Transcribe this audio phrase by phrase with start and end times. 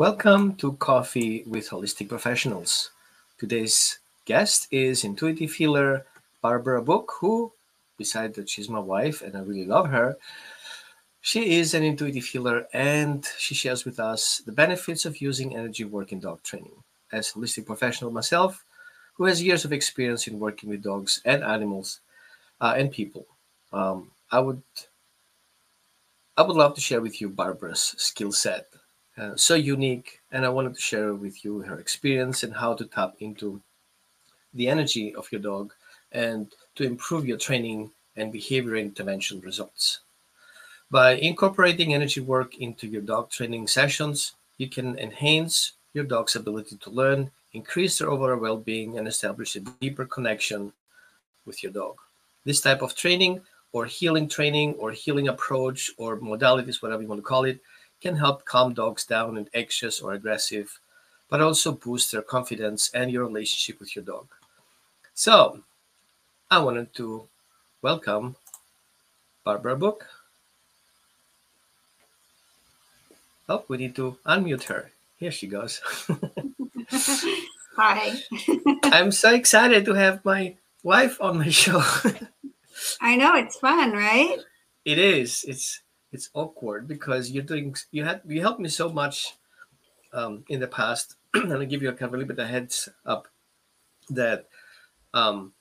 [0.00, 2.90] Welcome to Coffee with Holistic Professionals.
[3.36, 6.06] Today's guest is intuitive healer
[6.40, 7.52] Barbara Buck, who,
[7.98, 10.16] besides that she's my wife and I really love her,
[11.20, 15.84] she is an intuitive healer and she shares with us the benefits of using energy
[15.84, 16.82] work in dog training.
[17.12, 18.64] As a holistic professional myself,
[19.16, 22.00] who has years of experience in working with dogs and animals
[22.62, 23.26] uh, and people,
[23.74, 24.62] um, I would
[26.38, 28.70] I would love to share with you Barbara's skill set
[29.20, 32.86] uh, so unique, and I wanted to share with you her experience and how to
[32.86, 33.60] tap into
[34.54, 35.74] the energy of your dog
[36.12, 36.46] and
[36.76, 40.00] to improve your training and behavior intervention results.
[40.90, 46.76] By incorporating energy work into your dog training sessions, you can enhance your dog's ability
[46.78, 50.72] to learn, increase their overall well being, and establish a deeper connection
[51.44, 51.96] with your dog.
[52.44, 57.20] This type of training, or healing training, or healing approach, or modalities, whatever you want
[57.20, 57.60] to call it,
[58.00, 60.80] can help calm dogs down and anxious or aggressive,
[61.28, 64.28] but also boost their confidence and your relationship with your dog.
[65.14, 65.62] So,
[66.50, 67.28] I wanted to
[67.82, 68.36] welcome
[69.44, 70.06] Barbara Buck.
[73.48, 74.90] Oh, we need to unmute her.
[75.18, 75.80] Here she goes.
[77.76, 78.16] Hi.
[78.84, 81.82] I'm so excited to have my wife on my show.
[83.00, 84.38] I know it's fun, right?
[84.84, 85.44] It is.
[85.46, 85.80] It's
[86.12, 89.34] it's awkward because you're doing you had you helped me so much
[90.12, 91.16] um, in the past.
[91.34, 93.28] And i give you a kind of a little bit of heads up
[94.08, 94.48] that
[95.14, 95.52] um,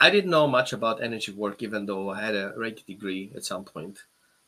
[0.00, 3.44] i didn't know much about energy work even though i had a reiki degree at
[3.44, 3.98] some point.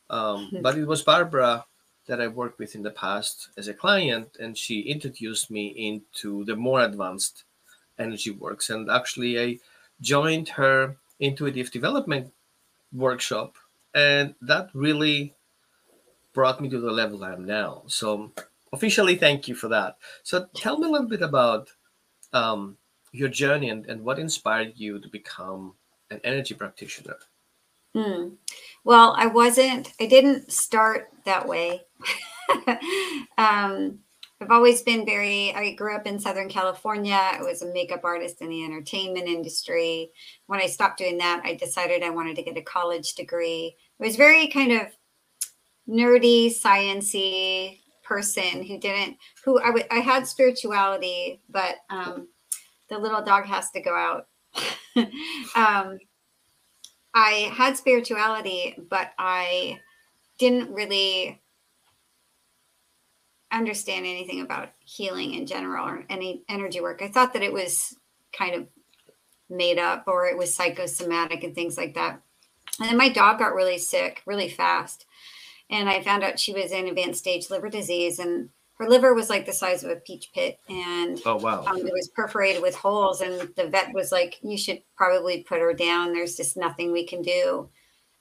[0.09, 1.65] Um, but it was barbara
[2.05, 6.45] that i worked with in the past as a client and she introduced me into
[6.45, 7.43] the more advanced
[7.97, 8.69] energy works.
[8.69, 9.59] And actually i
[9.99, 12.31] joined her intuitive development
[12.93, 13.55] workshop
[13.97, 15.33] and that really
[16.31, 17.81] brought me to the level I am now.
[17.87, 18.31] So
[18.71, 19.97] officially, thank you for that.
[20.21, 21.69] So tell me a little bit about
[22.31, 22.77] um,
[23.11, 25.73] your journey and, and what inspired you to become
[26.11, 27.17] an energy practitioner.
[27.95, 28.35] Hmm.
[28.83, 31.81] Well, I wasn't, I didn't start that way.
[33.39, 33.97] um,
[34.39, 37.19] I've always been very, I grew up in Southern California.
[37.19, 40.11] I was a makeup artist in the entertainment industry.
[40.45, 43.75] When I stopped doing that, I decided I wanted to get a college degree.
[43.99, 44.87] It was very kind of
[45.87, 52.27] nerdy, sciency person who didn't, who I, w- I had spirituality, but um,
[52.89, 54.27] the little dog has to go out.
[55.55, 55.97] um,
[57.13, 59.79] I had spirituality, but I
[60.37, 61.41] didn't really
[63.51, 67.01] understand anything about healing in general or any energy work.
[67.01, 67.95] I thought that it was
[68.37, 68.67] kind of
[69.49, 72.21] made up or it was psychosomatic and things like that.
[72.79, 75.05] And then my dog got really sick really fast.
[75.69, 79.29] And I found out she was in advanced stage liver disease and her liver was
[79.29, 82.75] like the size of a peach pit and oh wow um, it was perforated with
[82.75, 86.91] holes and the vet was like you should probably put her down there's just nothing
[86.91, 87.67] we can do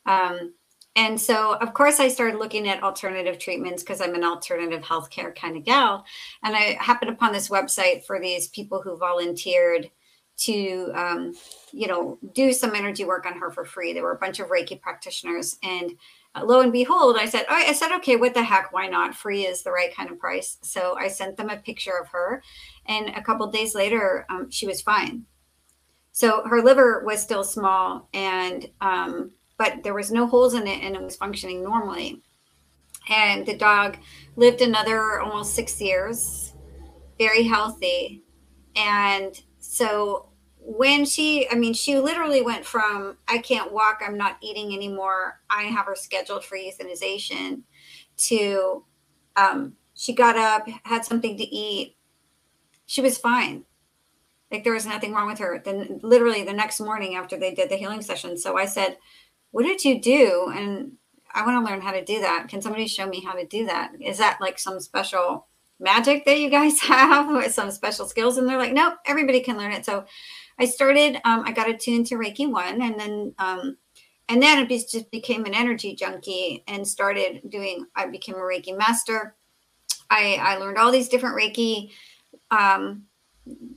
[0.06, 0.54] um,
[0.96, 5.36] and so, of course, I started looking at alternative treatments because I'm an alternative healthcare
[5.36, 6.06] kind of gal.
[6.42, 9.90] And I happened upon this website for these people who volunteered
[10.38, 11.34] to, um,
[11.72, 13.92] you know, do some energy work on her for free.
[13.92, 15.56] There were a bunch of Reiki practitioners.
[15.62, 15.92] And
[16.34, 18.72] uh, lo and behold, I said, oh, I said, okay, what the heck?
[18.72, 19.14] Why not?
[19.14, 20.58] Free is the right kind of price.
[20.62, 22.42] So I sent them a picture of her.
[22.86, 25.24] And a couple days later, um, she was fine.
[26.12, 28.08] So her liver was still small.
[28.12, 32.22] And, um, but there was no holes in it and it was functioning normally.
[33.08, 33.97] And the dog
[34.34, 36.53] lived another almost six years,
[37.18, 38.24] very healthy.
[38.74, 40.25] And so
[40.66, 45.41] when she, I mean, she literally went from, I can't walk, I'm not eating anymore,
[45.49, 47.63] I have her scheduled for euthanization,
[48.16, 48.84] to
[49.36, 51.97] um, she got up, had something to eat.
[52.84, 53.65] She was fine.
[54.51, 55.63] Like there was nothing wrong with her.
[55.65, 58.36] Then, literally, the next morning after they did the healing session.
[58.36, 58.98] So I said,
[59.53, 60.53] what did you do?
[60.53, 60.92] And
[61.33, 62.48] I want to learn how to do that.
[62.48, 63.92] Can somebody show me how to do that?
[64.01, 65.47] Is that like some special
[65.78, 68.36] magic that you guys have with some special skills?
[68.36, 69.84] And they're like, nope, everybody can learn it.
[69.84, 70.07] So
[70.58, 73.76] I started, um, I got attuned to Reiki one and then, um,
[74.28, 78.76] and then it just became an energy junkie and started doing, I became a Reiki
[78.76, 79.36] master.
[80.10, 81.91] I, I learned all these different Reiki
[82.50, 83.04] um,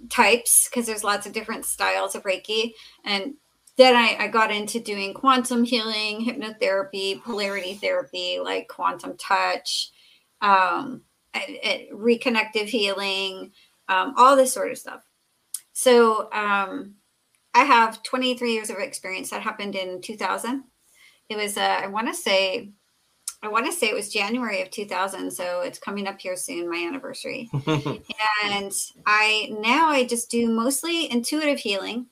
[0.10, 2.74] types because there's lots of different styles of Reiki.
[3.04, 3.36] And
[3.78, 9.92] then I, I, got into doing quantum healing, hypnotherapy, polarity therapy, like quantum touch,
[10.42, 11.04] um,
[11.94, 13.52] reconnective healing,
[13.88, 15.09] um, all this sort of stuff.
[15.80, 16.96] So um,
[17.54, 19.30] I have 23 years of experience.
[19.30, 20.66] That happened in 2000.
[21.30, 22.72] It was, uh, I want to say,
[23.42, 26.70] I want to say it was January of 2000, so it's coming up here soon,
[26.70, 27.50] my anniversary.
[27.66, 28.74] and
[29.06, 32.08] I now I just do mostly intuitive healing,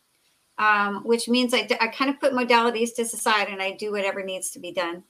[0.58, 3.92] um, which means I, I kind of put modalities to the side and I do
[3.92, 5.04] whatever needs to be done.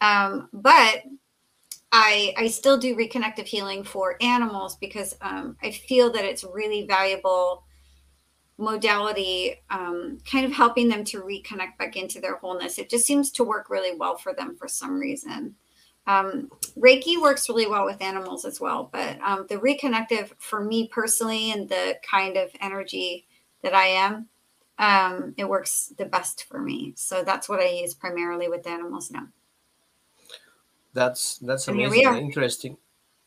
[0.00, 1.02] Um, but
[1.90, 6.86] I I still do reconnective healing for animals because um, I feel that it's really
[6.86, 7.64] valuable
[8.60, 12.78] modality, um, kind of helping them to reconnect back into their wholeness.
[12.78, 15.54] It just seems to work really well for them for some reason.
[16.06, 20.88] Um, Reiki works really well with animals as well, but um, the reconnective for me
[20.88, 23.26] personally and the kind of energy
[23.62, 24.28] that I am,
[24.78, 26.94] um, it works the best for me.
[26.96, 29.28] So that's what I use primarily with animals now.
[30.92, 32.76] That's that's amazing, interesting,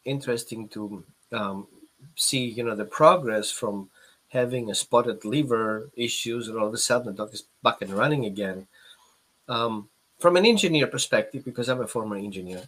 [0.03, 1.67] interesting to um,
[2.15, 2.43] see.
[2.45, 3.89] You know the progress from
[4.33, 7.91] having a spotted liver issues, and all of a sudden the dog is back and
[7.93, 8.67] running again.
[9.47, 9.89] Um,
[10.19, 12.63] from an engineer perspective, because I'm a former engineer,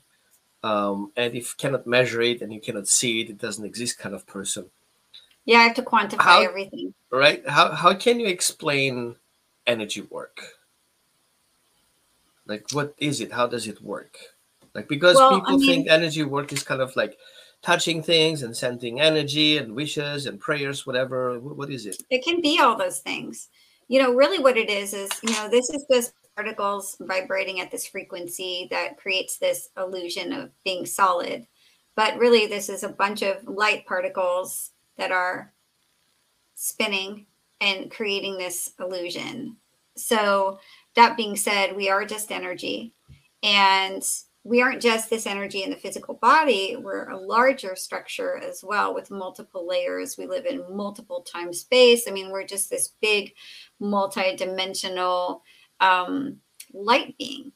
[0.63, 3.99] um, and if you cannot measure it and you cannot see it, it doesn't exist
[3.99, 4.65] kind of person.
[5.45, 6.93] Yeah, I have to quantify how, everything.
[7.11, 7.47] Right?
[7.47, 9.15] How how can you explain
[9.67, 10.41] energy work?
[12.45, 13.31] Like what is it?
[13.31, 14.17] How does it work?
[14.73, 17.17] Like because well, people I mean, think energy work is kind of like
[17.65, 21.39] touching things and sending energy and wishes and prayers, whatever.
[21.39, 22.03] What is it?
[22.11, 23.49] It can be all those things.
[23.87, 27.71] You know, really what it is is, you know, this is just particles vibrating at
[27.71, 31.47] this frequency that creates this illusion of being solid.
[31.95, 35.51] But really, this is a bunch of light particles that are
[36.53, 37.25] spinning
[37.61, 39.57] and creating this illusion.
[39.95, 40.59] So,
[40.95, 42.93] that being said, we are just energy.
[43.41, 44.03] And
[44.45, 48.93] we aren't just this energy in the physical body, we're a larger structure as well
[48.93, 50.19] with multiple layers.
[50.19, 52.07] We live in multiple time space.
[52.07, 53.33] I mean, we're just this big
[53.79, 55.41] multi-dimensional
[55.79, 56.37] um,
[56.71, 57.53] light being.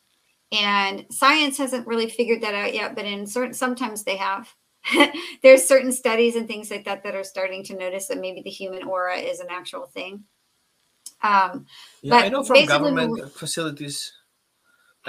[0.51, 4.51] And science hasn't really figured that out yet, but in certain sometimes they have.
[5.43, 8.49] There's certain studies and things like that that are starting to notice that maybe the
[8.49, 10.23] human aura is an actual thing.
[11.21, 11.67] Um,
[12.01, 14.11] yeah, I know from government facilities?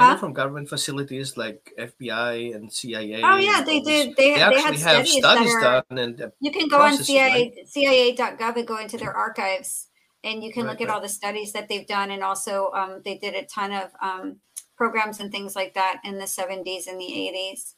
[0.01, 3.23] I know from government facilities like FBI and CIA.
[3.23, 4.17] Oh yeah, they did.
[4.17, 7.69] They, they, actually they have studies, are, done, and you can go on CIA right?
[7.69, 9.89] CIA.gov and go into their archives,
[10.25, 13.03] and you can right, look at all the studies that they've done, and also um,
[13.05, 14.37] they did a ton of um,
[14.77, 17.75] programs and things like that in the 70s and the 80s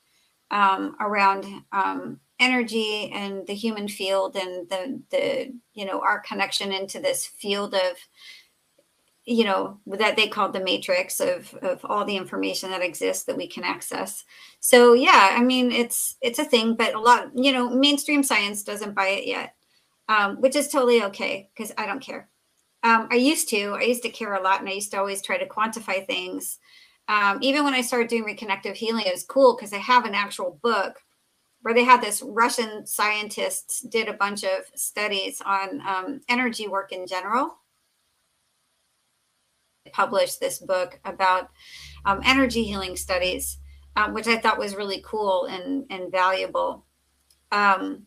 [0.52, 6.72] um, around um, energy and the human field and the the you know our connection
[6.72, 7.96] into this field of
[9.24, 13.36] you know that they called the matrix of of all the information that exists that
[13.36, 14.24] we can access.
[14.60, 18.62] So yeah i mean it's it's a thing but a lot you know mainstream science
[18.62, 19.54] doesn't buy it yet
[20.08, 22.28] um, which is totally okay because i don't care.
[22.82, 25.22] Um, i used to i used to care a lot and i used to always
[25.22, 26.58] try to quantify things.
[27.08, 30.14] Um, even when i started doing reconnective healing it was cool because i have an
[30.14, 31.00] actual book
[31.62, 36.92] where they had this russian scientists did a bunch of studies on um, energy work
[36.92, 37.58] in general
[39.92, 41.50] published this book about
[42.04, 43.58] um, energy healing studies,
[43.96, 46.86] um, which I thought was really cool and, and valuable.
[47.50, 48.06] Um,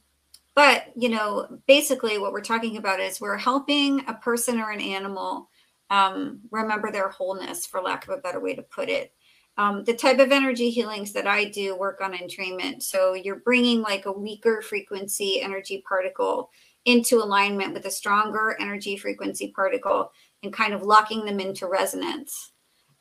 [0.56, 4.82] but, you know, basically what we're talking about is we're helping a person or an
[4.82, 5.50] animal
[5.90, 9.14] um, remember their wholeness, for lack of a better way to put it.
[9.58, 12.82] Um, the type of energy healings that I do work on entrainment.
[12.84, 16.50] So you're bringing like a weaker frequency energy particle
[16.86, 20.12] into alignment with a stronger energy frequency particle
[20.46, 22.54] and kind of locking them into resonance.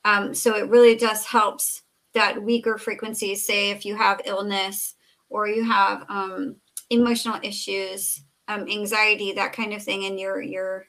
[0.05, 1.83] Um, so it really just helps
[2.15, 4.97] that weaker frequencies, say if you have illness
[5.29, 6.57] or you have um,
[6.91, 10.87] emotional issues, um, anxiety, that kind of thing, and you're you're,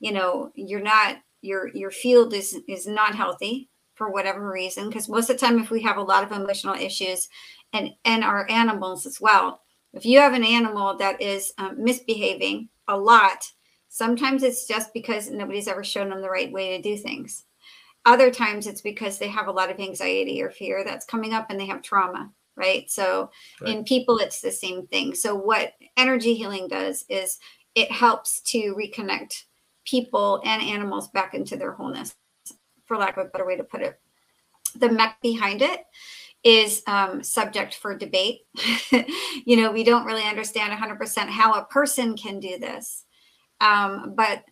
[0.00, 4.88] you know, you're not your your field is is not healthy for whatever reason.
[4.88, 7.28] Because most of the time, if we have a lot of emotional issues,
[7.72, 9.60] and and our animals as well,
[9.92, 13.44] if you have an animal that is um, misbehaving a lot,
[13.92, 17.44] Sometimes it's just because nobody's ever shown them the right way to do things.
[18.06, 21.50] Other times it's because they have a lot of anxiety or fear that's coming up
[21.50, 22.88] and they have trauma, right?
[22.88, 23.30] So
[23.60, 23.74] right.
[23.74, 25.12] in people, it's the same thing.
[25.14, 27.40] So what energy healing does is
[27.74, 29.42] it helps to reconnect
[29.84, 32.14] people and animals back into their wholeness,
[32.86, 33.98] for lack of a better way to put it.
[34.76, 35.84] The mech behind it
[36.44, 38.42] is um, subject for debate.
[39.44, 43.04] you know, we don't really understand 100% how a person can do this.
[43.60, 44.44] Um, but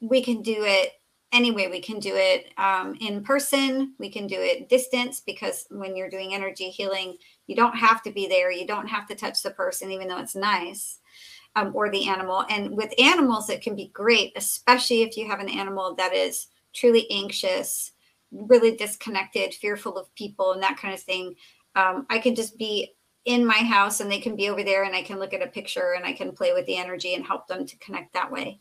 [0.00, 0.92] we can do it
[1.32, 1.68] anyway.
[1.68, 3.94] We can do it um, in person.
[3.98, 7.16] We can do it distance because when you're doing energy healing,
[7.46, 8.50] you don't have to be there.
[8.50, 10.98] You don't have to touch the person, even though it's nice.
[11.54, 12.44] Um, or the animal.
[12.50, 16.48] And with animals, it can be great, especially if you have an animal that is
[16.74, 17.92] truly anxious
[18.32, 21.34] really disconnected, fearful of people, and that kind of thing,
[21.74, 22.94] um, I can just be
[23.26, 25.48] in my house and they can be over there and I can look at a
[25.48, 28.60] picture and I can play with the energy and help them to connect that way.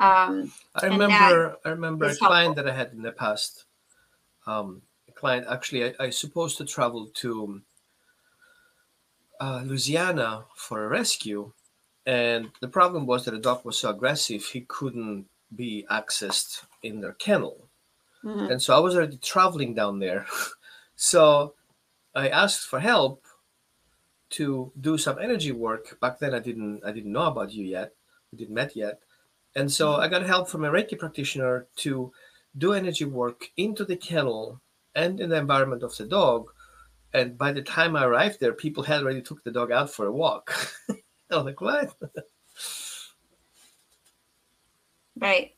[0.00, 2.64] Um, I remember I remember a client helpful.
[2.64, 3.66] that I had in the past.
[4.46, 7.60] Um, a client actually I, I supposed to travel to
[9.40, 11.52] uh, Louisiana for a rescue,
[12.06, 17.00] and the problem was that the dog was so aggressive he couldn't be accessed in
[17.00, 17.68] their kennel,
[18.24, 18.52] mm-hmm.
[18.52, 20.26] and so I was already traveling down there,
[20.96, 21.54] so
[22.14, 23.24] I asked for help
[24.30, 25.98] to do some energy work.
[26.00, 27.94] Back then, I didn't I didn't know about you yet.
[28.32, 29.00] We didn't met yet,
[29.54, 30.02] and so mm-hmm.
[30.02, 32.12] I got help from a Reiki practitioner to
[32.56, 34.60] do energy work into the kennel
[34.94, 36.50] and in the environment of the dog.
[37.14, 40.06] And by the time I arrived there, people had already took the dog out for
[40.06, 40.54] a walk.
[40.90, 41.94] I was like, what?
[45.18, 45.52] right.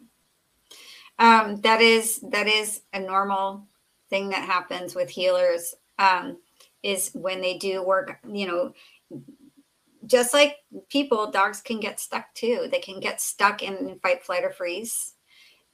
[1.18, 3.66] Um, that is that is a normal
[4.08, 5.74] thing that happens with healers.
[5.98, 6.38] Um,
[6.82, 8.72] is when they do work, you know,
[10.06, 10.56] just like
[10.88, 12.68] people, dogs can get stuck too.
[12.70, 15.14] They can get stuck in fight, flight, or freeze.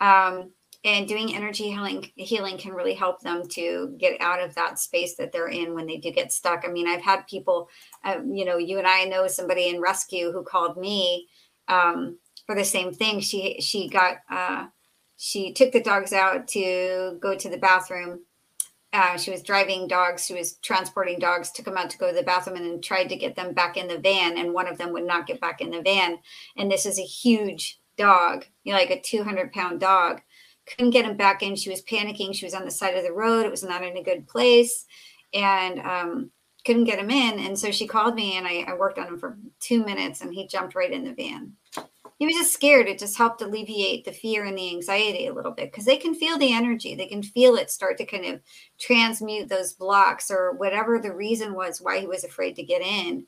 [0.00, 0.52] Um,
[0.84, 5.16] and doing energy healing healing can really help them to get out of that space
[5.16, 6.64] that they're in when they do get stuck.
[6.64, 7.68] I mean, I've had people,
[8.04, 11.28] uh, you know, you and I know somebody in rescue who called me
[11.66, 13.18] um, for the same thing.
[13.20, 14.66] She she got uh,
[15.16, 18.20] she took the dogs out to go to the bathroom
[18.96, 20.24] uh, she was driving dogs.
[20.24, 21.50] She was transporting dogs.
[21.50, 23.76] Took them out to go to the bathroom, and then tried to get them back
[23.76, 24.38] in the van.
[24.38, 26.18] And one of them would not get back in the van.
[26.56, 30.22] And this is a huge dog, you know, like a 200 pound dog.
[30.66, 31.56] Couldn't get him back in.
[31.56, 32.34] She was panicking.
[32.34, 33.44] She was on the side of the road.
[33.44, 34.86] It was not in a good place,
[35.34, 36.30] and um,
[36.64, 37.38] couldn't get him in.
[37.38, 40.32] And so she called me, and I, I worked on him for two minutes, and
[40.32, 41.52] he jumped right in the van
[42.18, 42.88] he was just scared.
[42.88, 46.14] It just helped alleviate the fear and the anxiety a little bit because they can
[46.14, 46.94] feel the energy.
[46.94, 48.40] They can feel it start to kind of
[48.78, 53.26] transmute those blocks or whatever the reason was why he was afraid to get in.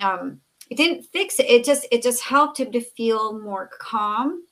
[0.00, 0.40] Um,
[0.70, 1.46] it didn't fix it.
[1.46, 4.44] It just it just helped him to feel more calm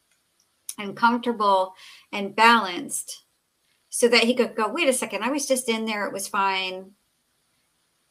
[0.78, 1.74] and comfortable
[2.12, 3.24] and balanced
[3.88, 6.26] so that he could go, wait a second, I was just in there, it was
[6.26, 6.92] fine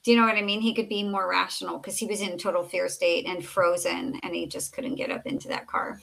[0.03, 0.61] do you know what I mean?
[0.61, 4.33] He could be more rational because he was in total fear state and frozen and
[4.33, 6.01] he just couldn't get up into that car.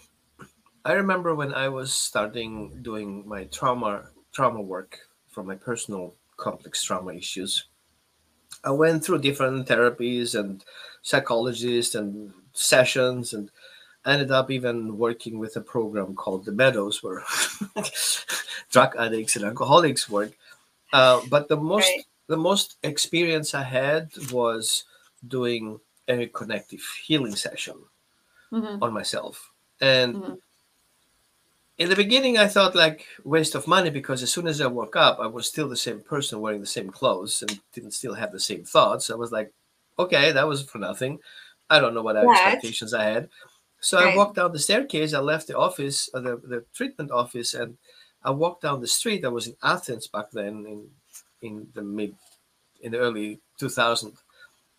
[0.84, 6.82] I remember when I was starting doing my trauma trauma work for my personal complex
[6.82, 7.64] trauma issues.
[8.64, 10.64] I went through different therapies and
[11.02, 13.50] psychologists and sessions and
[14.06, 17.24] ended up even working with a program called the Meadows where
[18.70, 20.32] drug addicts and alcoholics work.
[20.92, 24.84] Uh, but the most right the most experience I had was
[25.26, 27.74] doing a connective healing session
[28.52, 28.82] mm-hmm.
[28.82, 29.50] on myself.
[29.80, 30.34] And mm-hmm.
[31.78, 34.96] in the beginning, I thought like waste of money because as soon as I woke
[34.96, 38.32] up, I was still the same person wearing the same clothes and didn't still have
[38.32, 39.10] the same thoughts.
[39.10, 39.52] I was like,
[39.98, 41.18] okay, that was for nothing.
[41.70, 43.28] I don't know what expectations I had.
[43.80, 44.12] So right.
[44.12, 45.14] I walked down the staircase.
[45.14, 47.76] I left the office, uh, the, the treatment office, and
[48.22, 49.24] I walked down the street.
[49.24, 50.88] I was in Athens back then in
[51.42, 52.14] in the mid
[52.80, 54.12] in the early 2000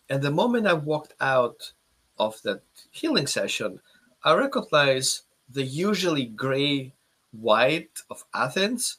[0.08, 1.72] and the moment i walked out
[2.18, 3.80] of that healing session
[4.24, 6.92] i recognized the usually gray
[7.32, 8.98] white of athens.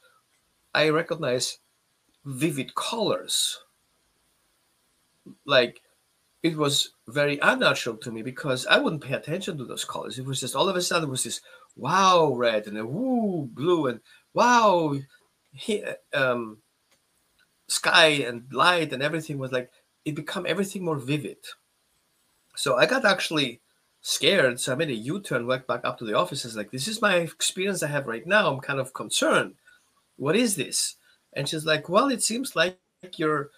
[0.73, 1.59] I recognize
[2.25, 3.59] vivid colors.
[5.45, 5.81] Like
[6.43, 10.17] it was very unnatural to me because i wouldn't pay attention to those colors.
[10.17, 11.41] It was just all of a sudden it was this
[11.75, 13.99] wow red and a woo blue and
[14.33, 14.95] wow
[15.53, 16.57] he, um,
[17.71, 19.71] sky and light and everything was like
[20.03, 21.37] it become everything more vivid.
[22.55, 23.61] So i got actually
[24.01, 26.87] scared so i made a u-turn went back up to the office and like this
[26.87, 29.53] is my experience i have right now i'm kind of concerned.
[30.17, 30.95] What is this?
[31.33, 32.77] And she's like well it seems like
[33.15, 33.51] your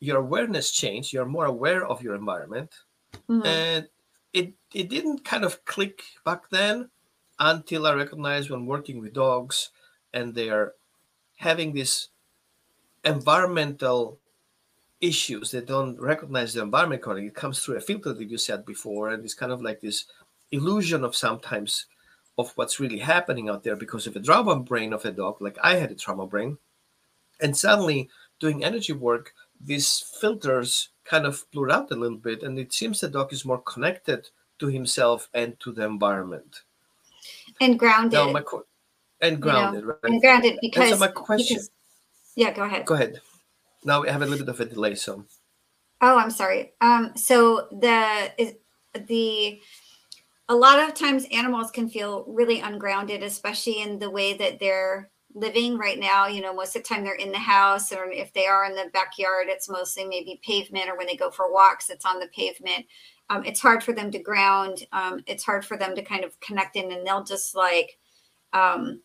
[0.00, 2.70] your awareness changed you're more aware of your environment.
[3.28, 3.46] Mm-hmm.
[3.46, 3.88] and
[4.32, 6.88] it it didn't kind of click back then
[7.38, 9.68] until i recognized when working with dogs
[10.14, 10.72] and they're
[11.36, 12.08] having this
[13.04, 14.18] environmental
[15.00, 15.50] issues.
[15.50, 17.26] They don't recognize the environment correctly.
[17.26, 20.04] It comes through a filter that you said before and it's kind of like this
[20.50, 21.86] illusion of sometimes
[22.38, 25.58] of what's really happening out there because of a trauma brain of a dog like
[25.62, 26.56] i had a trauma brain
[27.40, 28.08] and suddenly
[28.40, 33.00] doing energy work these filters kind of blur out a little bit and it seems
[33.00, 34.28] the dog is more connected
[34.58, 36.62] to himself and to the environment.
[37.60, 38.12] And grounded.
[38.12, 38.42] Now, my,
[39.20, 40.12] and grounded you know, right?
[40.12, 41.70] and grounded because and so my question because,
[42.36, 42.86] yeah, go ahead.
[42.86, 43.20] Go ahead.
[43.84, 45.24] Now we have a little bit of a delay, so.
[46.00, 46.72] Oh, I'm sorry.
[46.80, 48.54] Um, so the
[49.06, 49.60] the
[50.48, 55.10] a lot of times animals can feel really ungrounded, especially in the way that they're
[55.34, 56.26] living right now.
[56.26, 58.74] You know, most of the time they're in the house, or if they are in
[58.74, 62.28] the backyard, it's mostly maybe pavement, or when they go for walks, it's on the
[62.28, 62.86] pavement.
[63.30, 64.86] Um, it's hard for them to ground.
[64.92, 67.98] Um, it's hard for them to kind of connect in, and they'll just like,
[68.52, 69.00] um,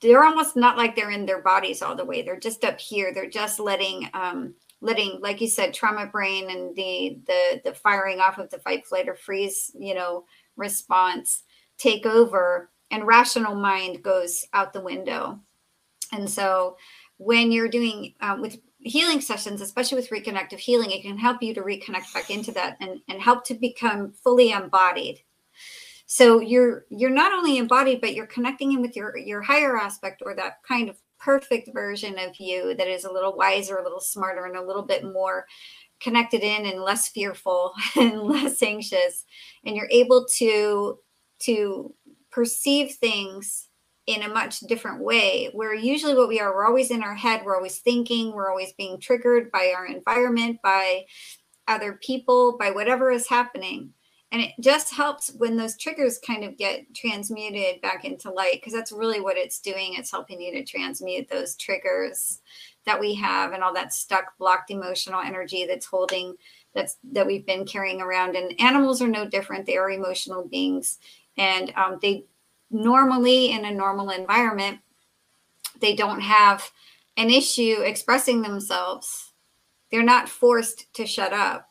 [0.00, 2.22] they're almost not like they're in their bodies all the way.
[2.22, 3.12] They're just up here.
[3.12, 8.20] They're just letting, um, letting, like you said, trauma brain and the the the firing
[8.20, 10.24] off of the fight, flight, or freeze, you know,
[10.56, 11.42] response
[11.80, 15.40] take over and rational mind goes out the window.
[16.12, 16.76] And so
[17.16, 21.54] when you're doing um, with healing sessions, especially with reconnective healing, it can help you
[21.54, 25.22] to reconnect back into that and, and help to become fully embodied.
[26.12, 30.22] So you're you're not only embodied, but you're connecting in with your your higher aspect
[30.26, 34.00] or that kind of perfect version of you that is a little wiser, a little
[34.00, 35.46] smarter, and a little bit more
[36.00, 39.24] connected in and less fearful and less anxious.
[39.64, 40.98] And you're able to
[41.42, 41.94] to
[42.32, 43.68] perceive things
[44.08, 47.42] in a much different way where usually what we are we're always in our head
[47.44, 51.04] we're always thinking we're always being triggered by our environment by
[51.68, 53.92] other people by whatever is happening
[54.32, 58.72] and it just helps when those triggers kind of get transmuted back into light because
[58.72, 59.94] that's really what it's doing.
[59.94, 62.40] It's helping you to transmute those triggers
[62.86, 66.34] that we have and all that stuck blocked emotional energy that's holding
[66.74, 68.36] that's that we've been carrying around.
[68.36, 69.66] And animals are no different.
[69.66, 70.98] They are emotional beings.
[71.36, 72.24] And um, they
[72.70, 74.78] normally in a normal environment
[75.80, 76.70] they don't have
[77.16, 79.32] an issue expressing themselves.
[79.90, 81.69] They're not forced to shut up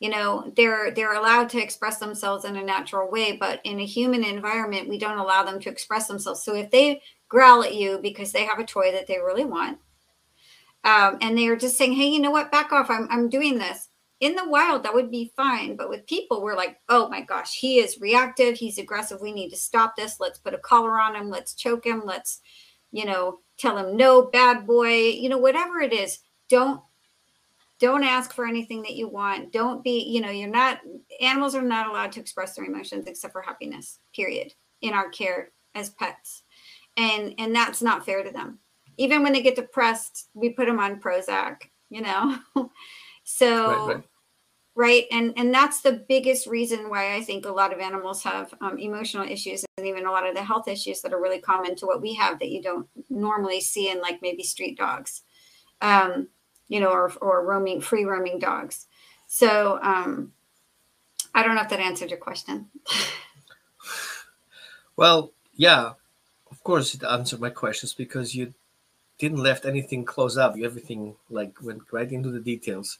[0.00, 3.86] you know they're they're allowed to express themselves in a natural way but in a
[3.86, 6.42] human environment we don't allow them to express themselves.
[6.42, 9.78] So if they growl at you because they have a toy that they really want
[10.82, 12.50] um, and they are just saying hey you know what?
[12.50, 12.90] Back off.
[12.90, 13.88] I'm, I'm doing this.
[14.18, 17.54] In the wild that would be fine but with people we're like oh my gosh
[17.54, 18.56] he is reactive.
[18.56, 19.20] He's aggressive.
[19.20, 20.18] We need to stop this.
[20.18, 21.28] Let's put a collar on him.
[21.28, 22.02] Let's choke him.
[22.04, 22.40] Let's
[22.90, 24.94] you know tell him no bad boy.
[24.94, 26.82] You know whatever it is don't
[27.80, 29.52] don't ask for anything that you want.
[29.52, 30.78] Don't be you know you're not
[31.20, 35.50] animals are not allowed to express their emotions except for happiness period in our care
[35.74, 36.44] as pets.
[36.96, 38.58] And and that's not fair to them.
[38.98, 42.38] Even when they get depressed we put them on prozac you know?
[43.22, 44.04] So right, right.
[44.74, 45.04] right?
[45.12, 48.76] And and that's the biggest reason why i think a lot of animals have um,
[48.76, 51.86] emotional issues and even a lot of the health issues that are really common to
[51.86, 55.22] what we have that you don't normally see in like maybe street dogs.
[55.80, 56.28] Um,
[56.70, 58.86] you know or, or roaming free roaming dogs
[59.26, 60.32] so um,
[61.34, 62.66] i don't know if that answered your question
[64.96, 65.92] well yeah
[66.50, 68.54] of course it answered my questions because you
[69.18, 72.98] didn't left anything close up you everything like went right into the details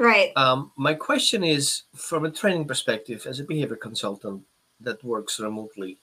[0.00, 0.32] Right.
[0.34, 4.42] Um, my question is from a training perspective, as a behavior consultant
[4.80, 5.98] that works remotely,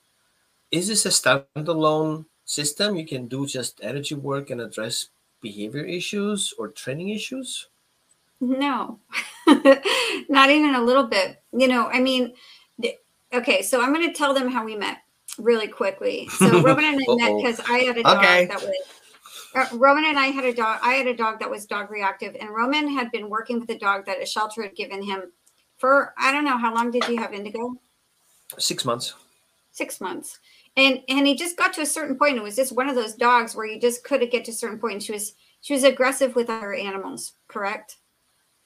[0.70, 2.96] is this a standalone system?
[2.96, 5.08] You can do just energy work and address
[5.42, 7.68] behavior issues or training issues?
[8.40, 9.00] No,
[10.30, 11.42] not even a little bit.
[11.52, 12.34] You know, I mean,
[13.34, 15.00] okay, so I'm going to tell them how we met
[15.38, 16.28] really quickly.
[16.30, 18.46] So Roman and I met because I had a dog okay.
[18.46, 18.76] that was
[19.56, 20.80] uh, Roman and I had a dog.
[20.84, 23.78] I had a dog that was dog reactive, and Roman had been working with a
[23.78, 25.32] dog that a shelter had given him
[25.78, 27.76] for I don't know how long did you have Indigo?
[28.58, 29.14] Six months.
[29.72, 30.40] Six months,
[30.78, 32.38] and and he just got to a certain point.
[32.38, 34.80] It was just one of those dogs where you just couldn't get to a certain
[34.80, 34.94] point.
[34.94, 37.98] And she was she was aggressive with other animals, correct?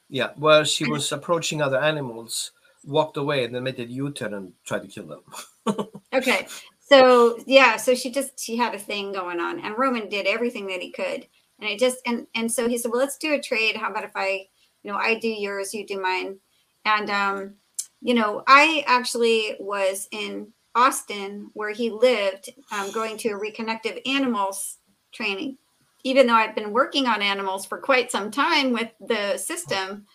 [0.10, 0.32] Yeah.
[0.38, 2.52] Well, she was approaching other animals,
[2.86, 5.24] walked away, and then made a U-turn and tried to kill them.
[6.14, 6.48] okay
[6.80, 10.68] so yeah so she just she had a thing going on and roman did everything
[10.68, 11.28] that he could
[11.60, 14.04] and it just and and so he said well let's do a trade how about
[14.04, 14.46] if i
[14.84, 16.38] you know i do yours you do mine
[16.86, 17.54] and um
[18.02, 24.02] you know i actually was in austin where he lived um, going to a reconnective
[24.06, 24.78] animals
[25.12, 25.58] training
[26.04, 30.06] even though I've been working on animals for quite some time with the system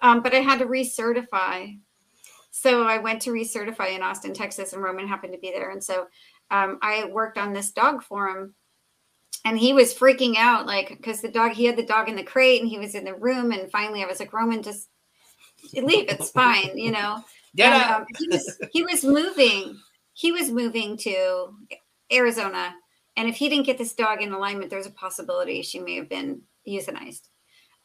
[0.00, 1.78] um, but i had to recertify
[2.50, 5.70] so I went to recertify in Austin, Texas, and Roman happened to be there.
[5.70, 6.08] And so
[6.50, 8.54] um, I worked on this dog for him.
[9.46, 12.22] And he was freaking out, like, because the dog, he had the dog in the
[12.22, 13.52] crate and he was in the room.
[13.52, 14.88] And finally, I was like, Roman, just
[15.72, 16.10] leave.
[16.10, 17.24] It's fine, you know?
[17.54, 17.96] Yeah.
[17.96, 19.80] Um, he, was, he was moving.
[20.12, 21.54] He was moving to
[22.12, 22.74] Arizona.
[23.16, 26.08] And if he didn't get this dog in alignment, there's a possibility she may have
[26.08, 27.28] been euthanized.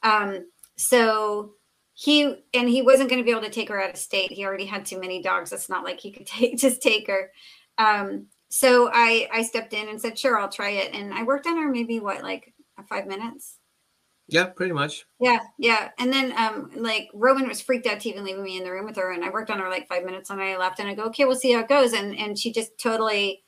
[0.03, 1.53] Um, so
[1.93, 4.31] he and he wasn't going to be able to take her out of state.
[4.31, 5.51] He already had too many dogs.
[5.53, 7.31] It's not like he could take just take her.
[7.77, 10.93] Um, so I I stepped in and said, sure, I'll try it.
[10.93, 12.53] And I worked on her maybe what like
[12.89, 13.57] five minutes.
[14.27, 15.05] Yeah, pretty much.
[15.19, 15.89] Yeah, yeah.
[15.99, 18.85] And then um like Roman was freaked out to even leaving me in the room
[18.85, 19.11] with her.
[19.11, 21.25] And I worked on her like five minutes and I left and I go, okay,
[21.25, 21.93] we'll see how it goes.
[21.93, 23.43] And and she just totally,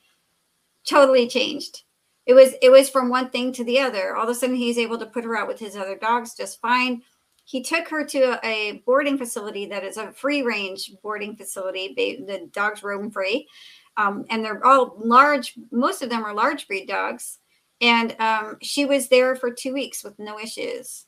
[0.88, 1.84] totally changed.
[2.28, 4.16] it was it was from one thing to the other.
[4.16, 6.62] All of a sudden, he's able to put her out with his other dogs just
[6.62, 7.02] fine.
[7.46, 11.94] He took her to a boarding facility that is a free range boarding facility.
[12.28, 13.48] The dogs roam free,
[13.96, 15.54] um, and they're all large.
[15.72, 17.40] Most of them are large breed dogs.
[17.80, 21.06] And um, she was there for two weeks with no issues,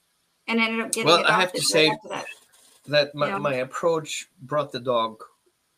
[0.47, 1.07] and ended up getting.
[1.07, 2.25] Well, I have to say that,
[2.87, 5.23] that my, my approach brought the dog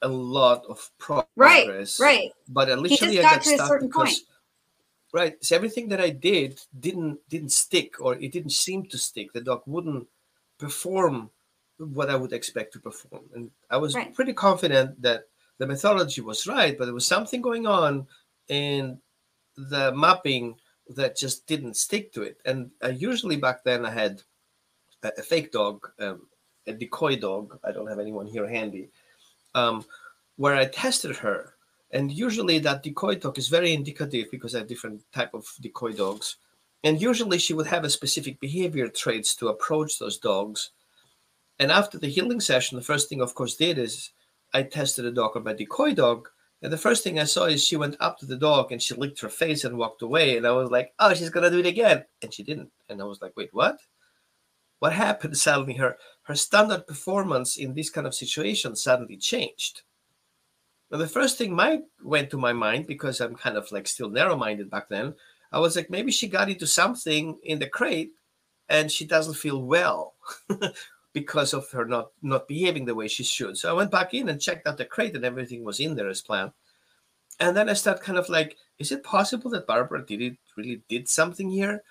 [0.01, 1.99] a lot of progress.
[1.99, 2.31] Right, right.
[2.49, 3.91] But initially, I got, got stuck because.
[3.93, 4.19] Point
[5.13, 9.31] right so everything that i did didn't didn't stick or it didn't seem to stick
[9.33, 10.07] the dog wouldn't
[10.57, 11.29] perform
[11.77, 14.13] what i would expect to perform and i was right.
[14.13, 15.27] pretty confident that
[15.57, 18.07] the methodology was right but there was something going on
[18.47, 18.97] in
[19.57, 20.55] the mapping
[20.95, 24.21] that just didn't stick to it and I usually back then i had
[25.03, 26.27] a, a fake dog um,
[26.67, 28.89] a decoy dog i don't have anyone here handy
[29.55, 29.83] um,
[30.37, 31.53] where i tested her
[31.93, 35.91] and usually that decoy dog is very indicative because I have different type of decoy
[35.91, 36.37] dogs.
[36.83, 40.71] And usually she would have a specific behavior traits to approach those dogs.
[41.59, 44.11] And after the healing session, the first thing, of course, did is
[44.53, 46.29] I tested the dog on my decoy dog.
[46.61, 48.93] And the first thing I saw is she went up to the dog and she
[48.93, 50.37] licked her face and walked away.
[50.37, 52.05] And I was like, oh, she's going to do it again.
[52.21, 52.71] And she didn't.
[52.87, 53.79] And I was like, wait, what?
[54.79, 55.37] What happened?
[55.37, 59.81] Suddenly her, her standard performance in this kind of situation suddenly changed.
[60.91, 64.09] Now, the first thing my went to my mind because I'm kind of like still
[64.09, 65.15] narrow-minded back then.
[65.51, 68.11] I was like, maybe she got into something in the crate,
[68.69, 70.15] and she doesn't feel well
[71.13, 73.57] because of her not not behaving the way she should.
[73.57, 76.09] So I went back in and checked out the crate, and everything was in there
[76.09, 76.51] as planned.
[77.39, 80.83] And then I start kind of like, is it possible that Barbara did it really
[80.87, 81.83] did something here?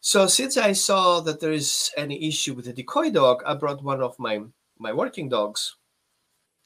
[0.00, 3.84] So since I saw that there is any issue with the decoy dog, I brought
[3.84, 4.40] one of my
[4.78, 5.76] my working dogs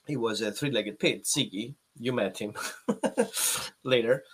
[0.07, 1.75] he was a three-legged pit, Ziggy.
[1.99, 2.55] You met him
[3.85, 4.25] later.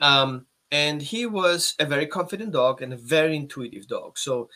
[0.00, 4.18] Um, and he was a very confident dog and a very intuitive dog.
[4.18, 4.48] So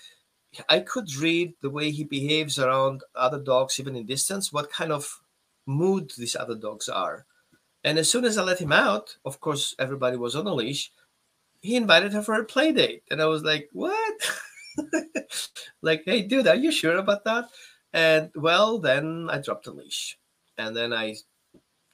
[0.68, 4.92] I could read the way he behaves around other dogs, even in distance, what kind
[4.92, 5.20] of
[5.66, 7.26] mood these other dogs are.
[7.84, 10.92] And as soon as I let him out, of course, everybody was on a leash.
[11.60, 13.04] He invited her for a play date.
[13.10, 14.30] And I was like, what?
[15.82, 17.46] like, hey, dude, are you sure about that?
[17.92, 20.18] And well, then I dropped the leash
[20.58, 21.16] and then I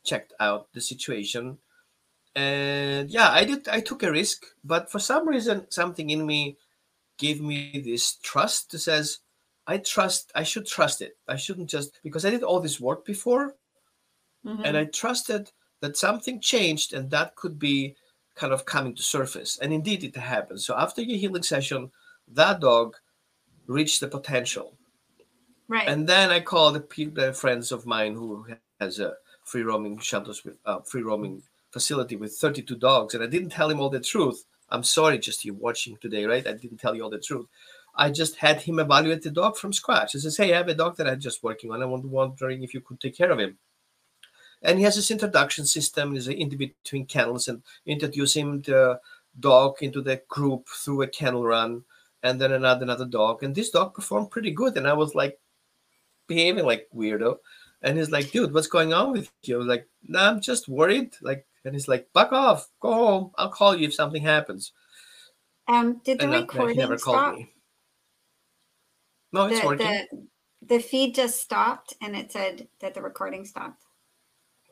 [0.04, 1.58] checked out the situation.
[2.34, 3.66] And yeah, I did.
[3.68, 6.58] I took a risk, but for some reason, something in me
[7.18, 9.18] gave me this trust that says,
[9.66, 10.30] I trust.
[10.34, 11.16] I should trust it.
[11.28, 13.54] I shouldn't just because I did all this work before,
[14.44, 14.62] mm-hmm.
[14.64, 15.50] and I trusted
[15.80, 17.96] that something changed, and that could be
[18.36, 19.58] kind of coming to surface.
[19.60, 20.60] And indeed, it happened.
[20.60, 21.90] So after your healing session,
[22.28, 22.94] that dog
[23.66, 24.76] reached the potential
[25.68, 25.88] Right.
[25.88, 28.46] And then I called the, friends of mine who
[28.80, 33.26] has a free roaming shelters with uh, free roaming facility with 32 dogs, and I
[33.26, 34.44] didn't tell him all the truth.
[34.68, 36.46] I'm sorry, just you watching today, right?
[36.46, 37.46] I didn't tell you all the truth.
[37.94, 40.14] I just had him evaluate the dog from scratch.
[40.14, 41.82] I says, "Hey, I have a dog that I'm just working on.
[41.82, 43.58] I am wondering if you could take care of him."
[44.62, 46.14] And he has this introduction system.
[46.14, 49.00] He's in between kennels and introduce him the
[49.38, 51.84] dog into the group through a kennel run,
[52.22, 53.42] and then another another dog.
[53.42, 54.76] And this dog performed pretty good.
[54.76, 55.38] And I was like,
[56.26, 57.38] behaving like weirdo.
[57.82, 59.54] And he's like, dude, what's going on with you?
[59.54, 61.14] I was like, nah, I'm just worried.
[61.20, 63.30] Like, and he's like, back off, go home.
[63.36, 64.72] I'll call you if something happens.
[65.68, 67.34] Um, did the and recording never stop?
[67.34, 67.52] Me.
[69.32, 69.86] No, it's the, working.
[69.86, 70.26] The,
[70.76, 73.82] the feed just stopped, and it said that the recording stopped.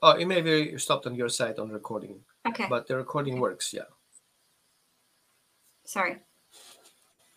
[0.02, 2.20] Oh, it may be stopped on your side on recording.
[2.46, 2.66] Okay.
[2.68, 3.90] But the recording works, yeah.
[5.85, 6.18] Sorry.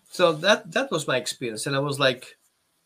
[0.10, 2.38] So that that was my experience, and I was like,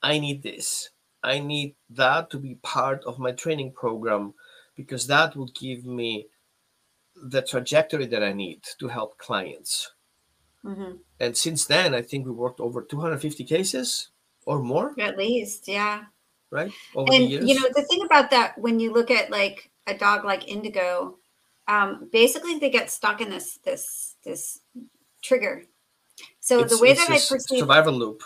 [0.01, 0.89] I need this.
[1.23, 4.33] I need that to be part of my training program
[4.75, 6.27] because that will give me
[7.21, 9.91] the trajectory that I need to help clients.
[10.65, 10.97] Mm-hmm.
[11.19, 14.09] And since then, I think we worked over 250 cases
[14.45, 14.93] or more.
[14.99, 16.03] At least, yeah.
[16.49, 16.71] Right.
[16.95, 20.25] Over and you know the thing about that, when you look at like a dog
[20.25, 21.17] like Indigo,
[21.67, 24.59] um, basically they get stuck in this this this
[25.21, 25.63] trigger.
[26.41, 28.21] So it's, the way that I perceive survival loop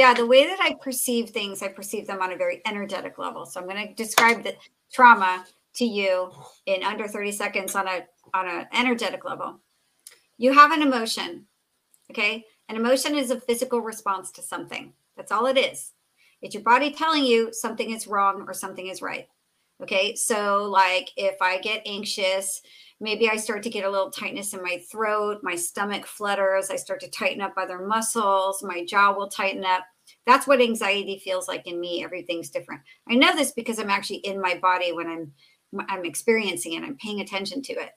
[0.00, 3.44] yeah, the way that I perceive things, I perceive them on a very energetic level.
[3.44, 4.54] So I'm going to describe the
[4.90, 6.30] trauma to you
[6.66, 9.60] in under 30 seconds on a on an energetic level.
[10.38, 11.46] You have an emotion.
[12.10, 12.44] Okay?
[12.68, 14.92] An emotion is a physical response to something.
[15.16, 15.92] That's all it is.
[16.42, 19.28] It's your body telling you something is wrong or something is right.
[19.82, 20.14] Okay?
[20.14, 22.62] So like if I get anxious,
[23.00, 26.76] maybe I start to get a little tightness in my throat, my stomach flutters, I
[26.76, 29.84] start to tighten up other muscles, my jaw will tighten up.
[30.26, 32.04] That's what anxiety feels like in me.
[32.04, 32.82] Everything's different.
[33.08, 35.32] I know this because I'm actually in my body when I'm
[35.88, 36.82] I'm experiencing it.
[36.82, 37.90] I'm paying attention to it.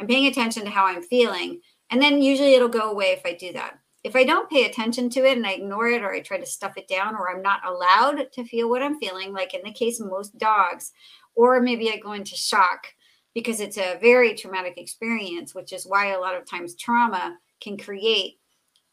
[0.00, 1.60] I'm paying attention to how I'm feeling
[1.90, 3.78] And then usually it'll go away if I do that.
[4.04, 6.46] If I don't pay attention to it and I ignore it or I try to
[6.46, 9.72] stuff it down or I'm not allowed to feel what I'm feeling, like in the
[9.72, 10.92] case of most dogs,
[11.34, 12.86] or maybe I go into shock
[13.34, 17.76] because it's a very traumatic experience, which is why a lot of times trauma can
[17.76, 18.38] create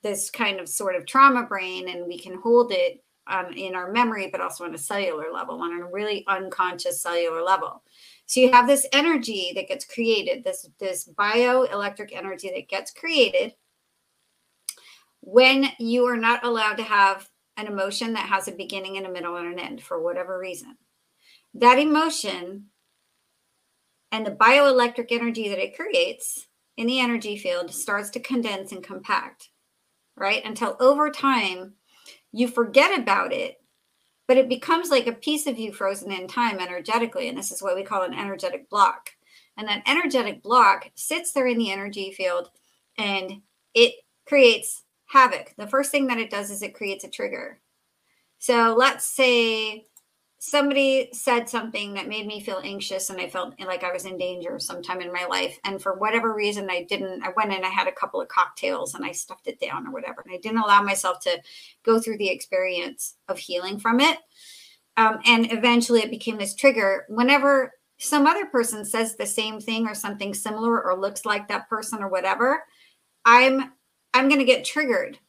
[0.03, 3.91] this kind of sort of trauma brain and we can hold it um, in our
[3.91, 7.83] memory, but also on a cellular level, on a really unconscious cellular level.
[8.25, 13.53] So you have this energy that gets created, this, this bioelectric energy that gets created
[15.21, 19.11] when you are not allowed to have an emotion that has a beginning and a
[19.11, 20.75] middle and an end for whatever reason.
[21.53, 22.65] That emotion
[24.11, 28.83] and the bioelectric energy that it creates in the energy field starts to condense and
[28.83, 29.49] compact,
[30.15, 30.43] right?
[30.43, 31.73] Until over time,
[32.31, 33.57] you forget about it,
[34.27, 37.29] but it becomes like a piece of you frozen in time energetically.
[37.29, 39.11] And this is what we call an energetic block.
[39.57, 42.49] And that energetic block sits there in the energy field
[42.97, 43.41] and
[43.73, 45.53] it creates havoc.
[45.57, 47.59] The first thing that it does is it creates a trigger.
[48.39, 49.85] So let's say
[50.39, 54.17] somebody said something that made me feel anxious and I felt like I was in
[54.17, 55.57] danger sometime in my life.
[55.63, 58.93] And for whatever reason, I didn't, I went and I had a couple of cocktails
[58.93, 60.21] and I stuffed it down or whatever.
[60.23, 61.41] And I didn't allow myself to
[61.83, 64.17] go through the experience of healing from it.
[64.97, 67.05] Um, and eventually it became this trigger.
[67.09, 71.69] Whenever some other person says the same thing or something similar or looks like that
[71.69, 72.63] person or whatever,
[73.23, 73.71] I'm
[74.13, 75.19] I'm going to get triggered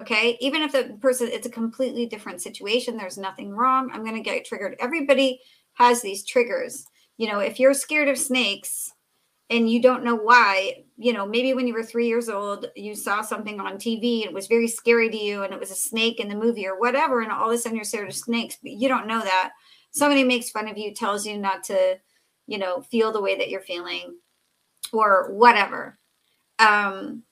[0.00, 0.38] Okay.
[0.40, 3.90] Even if the person, it's a completely different situation, there's nothing wrong.
[3.92, 4.76] I'm going to get triggered.
[4.80, 5.40] Everybody
[5.74, 6.86] has these triggers.
[7.18, 8.92] You know, if you're scared of snakes
[9.50, 12.94] and you don't know why, you know, maybe when you were three years old, you
[12.94, 15.76] saw something on TV and it was very scary to you and it was a
[15.76, 17.20] snake in the movie or whatever.
[17.20, 19.52] And all of a sudden you're scared of snakes, but you don't know that.
[19.90, 21.98] Somebody makes fun of you, tells you not to,
[22.46, 24.16] you know, feel the way that you're feeling
[24.92, 25.98] or whatever.
[26.58, 27.24] Um,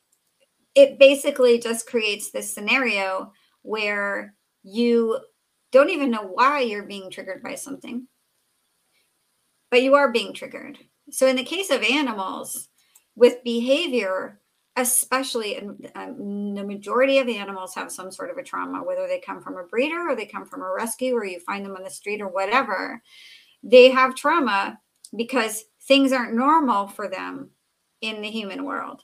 [0.78, 5.18] it basically just creates this scenario where you
[5.72, 8.06] don't even know why you're being triggered by something,
[9.72, 10.78] but you are being triggered.
[11.10, 12.68] So, in the case of animals
[13.16, 14.40] with behavior,
[14.76, 19.18] especially and um, the majority of animals have some sort of a trauma, whether they
[19.18, 21.82] come from a breeder or they come from a rescue or you find them on
[21.82, 23.02] the street or whatever,
[23.64, 24.78] they have trauma
[25.16, 27.50] because things aren't normal for them
[28.00, 29.02] in the human world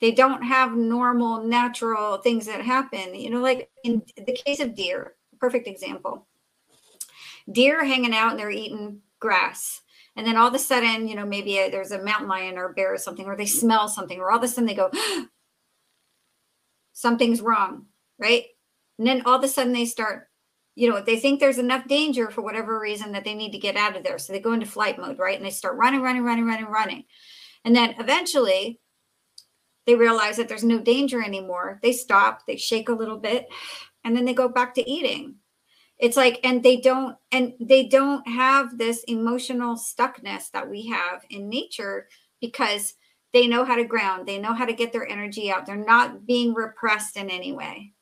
[0.00, 3.14] they don't have normal natural things that happen.
[3.14, 6.26] You know like in the case of deer perfect example.
[7.50, 9.80] Deer hanging out and they're eating grass.
[10.16, 12.72] And then all of a sudden you know maybe a, there's a mountain lion or
[12.72, 14.90] bear or something or they smell something or all of a sudden they go
[16.92, 17.86] something's wrong
[18.18, 18.44] right?
[18.98, 20.28] And then all of a sudden they start
[20.76, 23.76] you know they think there's enough danger for whatever reason that they need to get
[23.76, 24.18] out of there.
[24.18, 25.36] So they go into flight mode right?
[25.36, 27.04] And they start running running running running running.
[27.64, 28.80] And then eventually
[29.86, 31.78] they realize that there's no danger anymore.
[31.82, 33.48] They stop, they shake a little bit,
[34.04, 35.36] and then they go back to eating.
[35.98, 41.24] It's like, and they don't, and they don't have this emotional stuckness that we have
[41.28, 42.08] in nature
[42.40, 42.94] because
[43.32, 45.66] they know how to ground, they know how to get their energy out.
[45.66, 47.92] They're not being repressed in any way.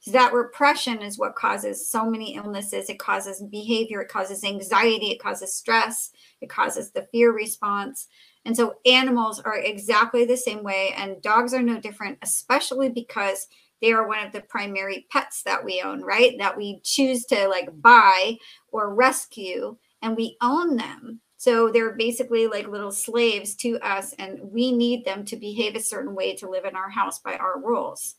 [0.00, 2.88] So that repression is what causes so many illnesses.
[2.88, 8.06] It causes behavior, it causes anxiety, it causes stress, it causes the fear response.
[8.48, 13.46] And so animals are exactly the same way, and dogs are no different, especially because
[13.82, 16.34] they are one of the primary pets that we own, right?
[16.38, 18.38] That we choose to like buy
[18.72, 21.20] or rescue, and we own them.
[21.36, 25.80] So they're basically like little slaves to us, and we need them to behave a
[25.80, 28.14] certain way to live in our house by our rules.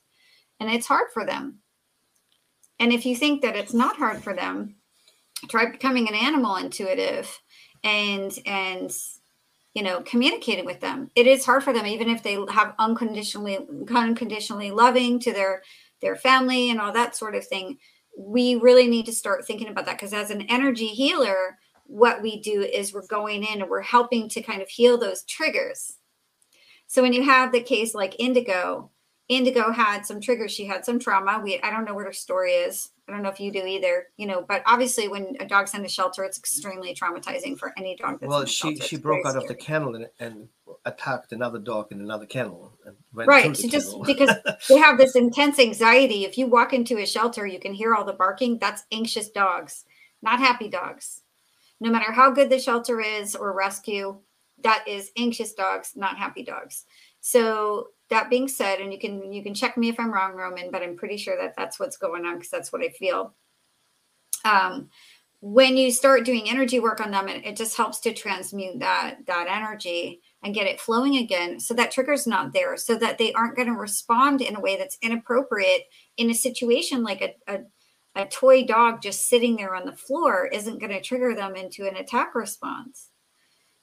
[0.60, 1.58] And it's hard for them.
[2.78, 4.76] And if you think that it's not hard for them,
[5.48, 7.36] try becoming an animal intuitive
[7.84, 8.96] and and
[9.74, 11.10] you know communicating with them.
[11.16, 15.64] It is hard for them even if they have unconditionally unconditionally loving to their
[16.02, 17.78] their family and all that sort of thing
[18.18, 22.40] we really need to start thinking about that because as an energy healer what we
[22.40, 25.98] do is we're going in and we're helping to kind of heal those triggers.
[26.86, 28.92] So when you have the case like indigo
[29.28, 31.40] indigo had some triggers she had some trauma.
[31.44, 34.08] We i don't know what her story is I don't know if you do either,
[34.18, 37.96] you know, but obviously when a dog's in a shelter, it's extremely traumatizing for any
[37.96, 38.20] dog.
[38.22, 39.44] well, she she broke out scary.
[39.44, 40.48] of the kennel and, and,
[40.86, 42.72] attacked another dog in another kennel.
[43.14, 43.58] right.
[43.58, 44.30] So just because
[44.70, 46.26] they have this intense anxiety.
[46.26, 48.60] If you walk into a shelter, you can hear all the barking.
[48.60, 49.86] That's anxious dogs,
[50.22, 51.24] not happy dogs.
[51.80, 54.20] No matter how good the shelter is or rescue,
[54.64, 56.86] that is anxious dogs, not happy dogs.
[57.20, 60.72] So that being said, and you can you can check me if I'm wrong, Roman,
[60.72, 63.34] but I'm pretty sure that that's what's going on because that's what I feel.
[64.46, 64.90] Um,
[65.42, 69.18] when you start doing energy work on them, it, it just helps to transmute that
[69.28, 70.22] that energy.
[70.44, 73.68] and get it flowing again so that trigger's not there so that they aren't going
[73.68, 75.84] to respond in a way that's inappropriate
[76.18, 77.60] in a situation like a, a,
[78.16, 81.88] a toy dog just sitting there on the floor isn't going to trigger them into
[81.88, 83.09] an attack response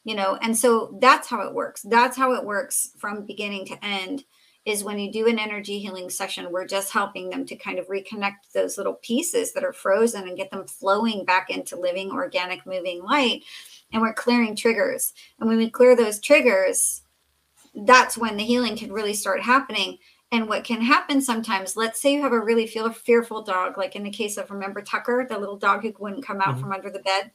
[0.06, 3.84] you know and so that's how it works that's how it works from beginning to
[3.84, 4.24] end
[4.64, 7.86] is when you do an energy healing session we're just helping them to kind of
[7.88, 12.64] reconnect those little pieces that are frozen and get them flowing back into living organic
[12.66, 13.42] moving light
[13.92, 15.12] and we're clearing triggers.
[15.38, 17.02] And when we clear those triggers,
[17.74, 19.98] that's when the healing can really start happening.
[20.32, 23.94] And what can happen sometimes, let's say you have a really feel fearful dog, like
[23.94, 26.60] in the case of remember Tucker, the little dog who wouldn't come out mm-hmm.
[26.60, 27.30] from under the bed.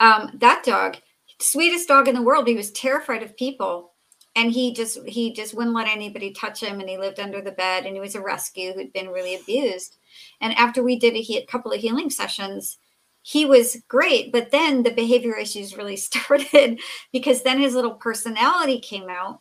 [0.00, 0.96] Um, that dog,
[1.40, 3.92] sweetest dog in the world, he was terrified of people.
[4.36, 7.52] And he just he just wouldn't let anybody touch him, and he lived under the
[7.52, 7.86] bed.
[7.86, 9.96] And he was a rescue who'd been really abused.
[10.40, 12.78] And after we did a, couple of healing sessions,
[13.24, 16.78] he was great but then the behavior issues really started
[17.10, 19.40] because then his little personality came out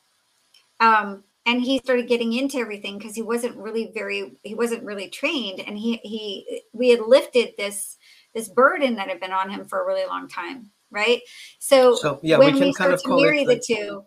[0.80, 5.10] um, and he started getting into everything because he wasn't really very he wasn't really
[5.10, 7.98] trained and he he we had lifted this
[8.34, 11.22] this burden that had been on him for a really long time right
[11.60, 14.04] so, so yeah when we, can we start to marry the two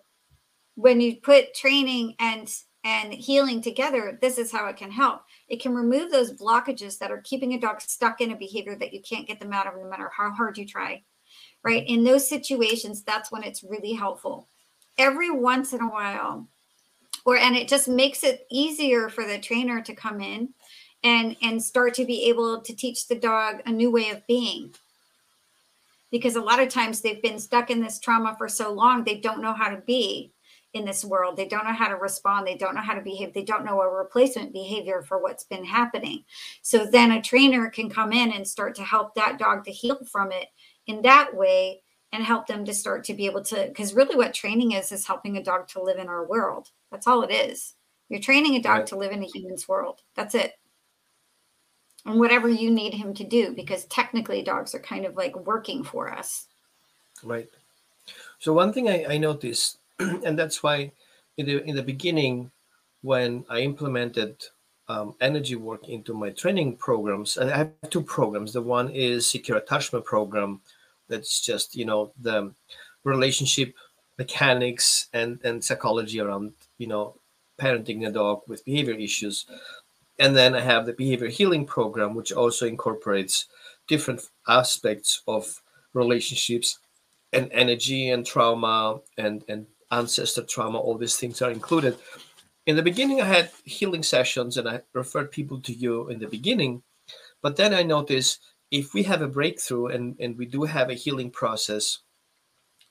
[0.75, 2.53] when you put training and
[2.85, 7.11] and healing together this is how it can help it can remove those blockages that
[7.11, 9.75] are keeping a dog stuck in a behavior that you can't get them out of
[9.77, 11.03] no matter how hard you try.
[11.63, 11.85] Right.
[11.89, 14.49] In those situations, that's when it's really helpful.
[14.99, 16.49] Every once in a while,
[17.25, 20.51] or and it just makes it easier for the trainer to come in
[21.07, 24.75] and and start to be able to teach the dog a new way of being
[26.11, 29.17] because a lot of times they've been stuck in this trauma for so long they
[29.17, 30.33] don't know how to be
[30.75, 31.37] in this world.
[31.37, 32.47] They don't know how to respond.
[32.47, 33.33] They don't know how to behave.
[33.33, 36.25] They don't know a replacement behavior for what's been happening.
[36.61, 39.99] So then a trainer can come in and start to help that dog to heal
[40.05, 40.49] from it
[40.87, 41.81] in that way
[42.13, 45.07] and help them to start to be able to because really what training is is
[45.07, 46.71] helping a dog to live in our world.
[46.91, 47.75] That's all it is.
[48.09, 48.87] You're training a dog right.
[48.89, 50.03] to live in a human's world.
[50.15, 50.53] That's it.
[52.07, 55.83] And whatever you need him to do, because technically dogs are kind of like working
[55.83, 56.47] for us.
[57.23, 57.49] Right.
[58.39, 60.93] So one thing I, I noticed and that's why
[61.37, 62.51] in the in the beginning
[63.03, 64.37] when i implemented
[64.89, 69.29] um, energy work into my training programs and i have two programs the one is
[69.29, 70.61] secure attachment program
[71.09, 72.53] that's just you know the
[73.05, 73.75] relationship
[74.19, 77.15] mechanics and and psychology around you know
[77.59, 79.47] parenting a dog with behavior issues
[80.19, 83.47] and then i have the behavior healing program which also incorporates
[83.87, 85.63] different aspects of
[85.95, 86.79] relationships
[87.33, 91.97] and energy and trauma and and ancestor trauma, all these things are included.
[92.67, 96.27] In the beginning, I had healing sessions and I referred people to you in the
[96.27, 96.83] beginning.
[97.43, 100.95] But then I noticed if we have a breakthrough and, and we do have a
[100.95, 101.99] healing process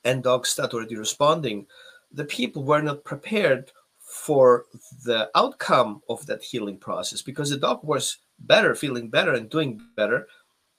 [0.04, 1.68] and dogs start already responding,
[2.12, 3.72] the people were not prepared
[4.16, 4.66] for
[5.04, 9.80] the outcome of that healing process because the dog was better, feeling better, and doing
[9.96, 10.26] better.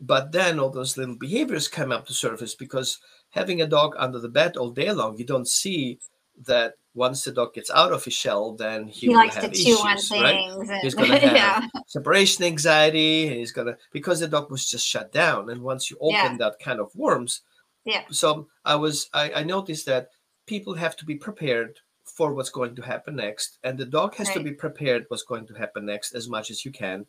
[0.01, 2.99] But then all those little behaviors come up to surface because
[3.31, 5.99] having a dog under the bed all day long, you don't see
[6.46, 9.51] that once the dog gets out of his shell, then he, he will likes have
[9.53, 10.35] to chew issues, on right?
[10.35, 10.70] things.
[10.70, 11.68] And, he's gonna have yeah.
[11.87, 13.29] separation anxiety.
[13.38, 16.37] He's gonna because the dog was just shut down, and once you open Yeah.
[16.38, 17.42] that kind of worms,
[17.85, 18.03] Yeah.
[18.11, 20.09] So I was I, I noticed that
[20.46, 21.79] people have to be prepared
[22.16, 25.46] for what's going to happen next, and the dog has to be prepared what's going
[25.46, 27.07] to happen next as much as you can.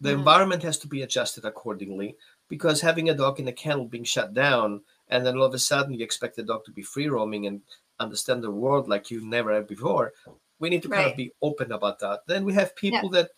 [0.00, 0.18] The Mhm.
[0.18, 2.16] environment has to be adjusted accordingly
[2.48, 5.58] because having a dog in a kennel being shut down and then all of a
[5.58, 7.62] sudden you expect the dog to be free roaming and
[7.98, 10.12] understand the world like you never have before
[10.58, 13.30] we need to kind of be open about that then we have people that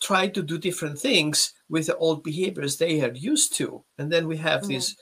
[0.00, 4.26] try to do different things with the old behaviors they are used to and then
[4.26, 4.68] we have Mhm.
[4.68, 4.96] this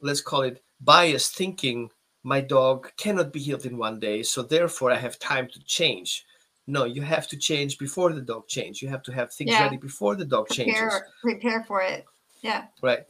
[0.00, 1.90] let's call it biased thinking
[2.26, 6.26] my dog cannot be healed in one day so therefore i have time to change
[6.66, 9.62] no you have to change before the dog change you have to have things Yeah.
[9.62, 12.04] ready before the dog changes prepare prepare for it.
[12.42, 12.62] Yeah.
[12.82, 13.04] right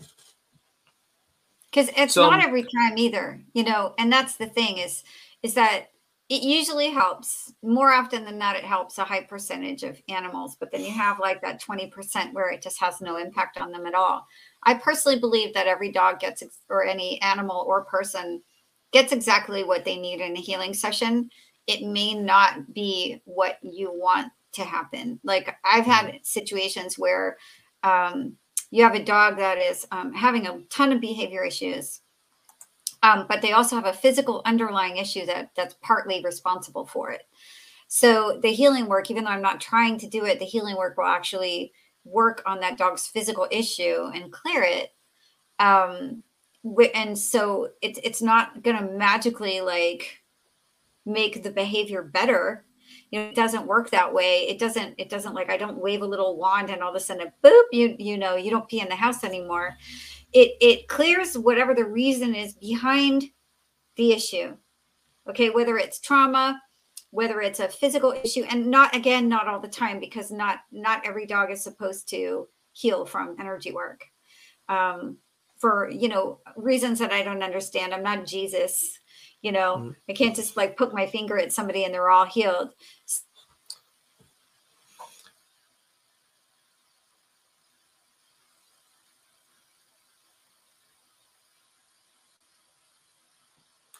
[1.70, 5.02] because it's So- not every time either you know and that's the thing is
[5.42, 5.78] is that
[6.28, 10.70] it usually helps more often than not it helps a high percentage of animals but
[10.72, 13.94] then you have like that 20% where it just has no impact on them at
[13.94, 14.26] all
[14.64, 18.42] i personally believe that every dog gets or any animal or person
[18.96, 21.28] gets exactly what they need in a healing session
[21.66, 25.20] it may not be what you want to happen.
[25.22, 27.36] Like i've had situations where
[27.82, 28.36] um,
[28.70, 32.00] you have a dog that is um, having a ton of behavior issues
[33.02, 37.22] um, but they also have a physical underlying issue that that's partly responsible for it.
[37.88, 40.96] So the healing work even though i'm not trying to do it the healing work
[40.96, 41.72] will actually
[42.04, 44.90] work on that dog's physical issue and clear it
[45.58, 46.22] um,
[46.94, 50.18] and so it's it's not going to magically like
[51.04, 52.64] make the behavior better.
[53.10, 54.48] You know it doesn't work that way.
[54.48, 57.00] It doesn't it doesn't like i don't wave a little wand and all of a
[57.00, 59.76] sudden boop you you know you don't pee in the house anymore.
[60.32, 63.24] It it clears whatever the reason is behind
[63.96, 64.56] the issue.
[65.28, 66.60] Okay whether it's trauma
[67.10, 71.06] whether it's a physical issue and not again not all the time because not not
[71.06, 74.04] every dog is supposed to heal from energy work.
[74.68, 75.18] Um,
[75.58, 77.94] for you know reasons that i don't understand.
[77.94, 78.98] I'm not jesus
[79.42, 79.76] you know?
[79.76, 79.90] Mm-hmm.
[80.10, 82.70] i can't just like put my finger at somebody and they're all healed.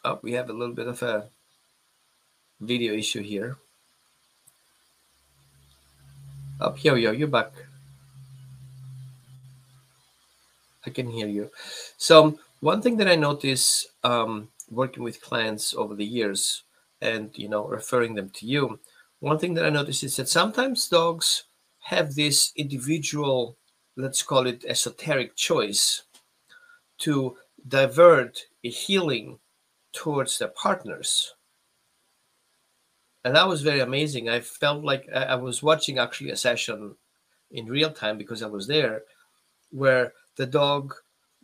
[0.03, 1.29] Oh we have a little bit of a
[2.59, 3.57] video issue here.
[6.59, 7.51] Up oh, here we are you're back
[10.87, 11.51] I can hear you.
[11.97, 16.63] So one thing that I notice um, working with clients over the years,
[17.01, 18.79] and you know, referring them to you,
[19.19, 21.43] one thing that I notice is that sometimes dogs
[21.79, 23.57] have this individual,
[23.95, 26.03] let's call it esoteric choice,
[26.99, 29.39] to divert a healing
[29.93, 31.33] towards their partners.
[33.23, 34.29] And that was very amazing.
[34.29, 36.95] I felt like I was watching actually a session
[37.51, 39.03] in real time because I was there,
[39.71, 40.93] where the dog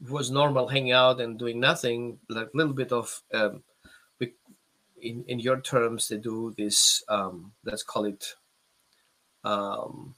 [0.10, 3.64] was normal hanging out and doing nothing like a little bit of um,
[5.02, 8.36] in, in your terms they do this um, let's call it
[9.44, 10.16] um,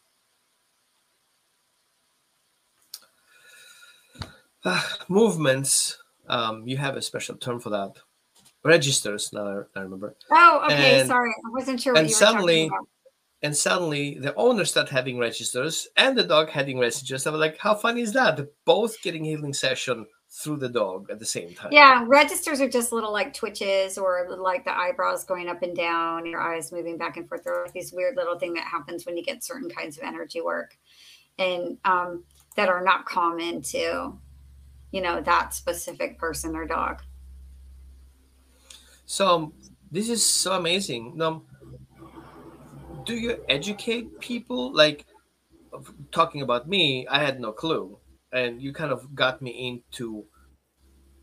[4.64, 5.98] uh, movements.
[6.28, 7.94] Um, you have a special term for that.
[8.64, 10.16] Registers now i remember.
[10.32, 12.72] Oh okay and, sorry i wasn't sure and suddenly
[13.42, 17.28] and suddenly the owner started having registers and the dog having registers.
[17.28, 18.38] I was like, how funny is that?
[18.38, 21.72] They're both getting healing session through the dog at the same time.
[21.72, 26.26] Yeah, registers are just little like twitches or like the eyebrows going up and down,
[26.26, 27.44] your eyes moving back and forth.
[27.44, 30.42] They're like these weird little thing that happens when you get certain kinds of energy
[30.42, 30.78] work,
[31.38, 32.24] and um,
[32.56, 34.18] that are not common to,
[34.92, 37.02] you know, that specific person or dog.
[39.06, 39.54] So
[39.92, 41.14] this is so amazing.
[41.16, 41.44] Now,
[43.06, 44.74] do you educate people?
[44.74, 45.06] Like
[46.12, 47.98] talking about me, I had no clue,
[48.32, 50.26] and you kind of got me into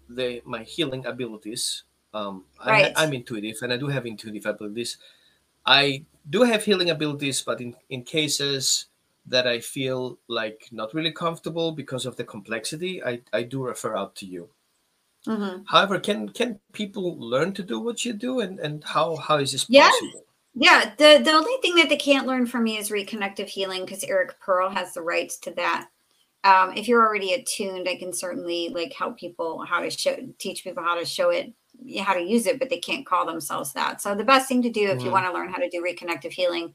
[0.09, 1.85] the my healing abilities.
[2.15, 2.93] Um, right.
[2.97, 4.99] I, I'm intuitive, and I do have intuitive abilities.
[5.65, 8.87] I do have healing abilities, but in in cases
[9.27, 13.97] that I feel like not really comfortable because of the complexity, I, I do refer
[13.97, 14.49] out to you.
[15.27, 15.63] Mm-hmm.
[15.67, 19.53] However, can can people learn to do what you do, and and how how is
[19.53, 20.25] this possible?
[20.55, 24.05] Yeah, the the only thing that they can't learn from me is reconnective healing because
[24.05, 25.89] Eric Pearl has the rights to that.
[26.45, 30.65] Um, if you're already attuned, I can certainly like help people how to show teach
[30.65, 31.55] people how to show it,
[32.01, 34.03] how to use it, but they can't call themselves that.
[34.03, 35.07] So the best thing to do if mm-hmm.
[35.07, 36.75] you want to learn how to do reconnective healing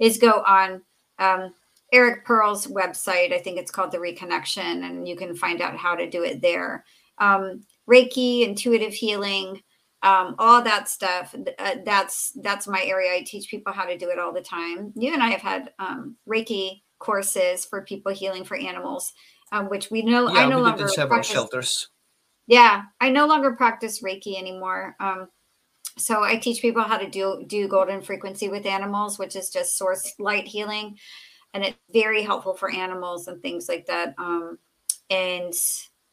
[0.00, 0.82] is go on
[1.18, 1.54] um,
[1.92, 3.32] Eric Pearl's website.
[3.32, 6.40] I think it's called the Reconnection, and you can find out how to do it
[6.40, 6.84] there.
[7.18, 9.62] Um, Reiki, intuitive healing
[10.02, 13.12] um, all that stuff uh, that's that's my area.
[13.12, 14.92] I teach people how to do it all the time.
[14.96, 19.12] You and i have had um, reiki courses for people healing for animals
[19.50, 21.88] um, which we know yeah, i no longer several practice, shelters.
[22.46, 25.28] Yeah i no longer practice reiki anymore um,
[25.98, 29.76] so i teach people how to do do golden frequency with animals which is just
[29.76, 30.96] source light healing
[31.54, 34.58] and it's very helpful for animals and things like that um,
[35.10, 35.52] and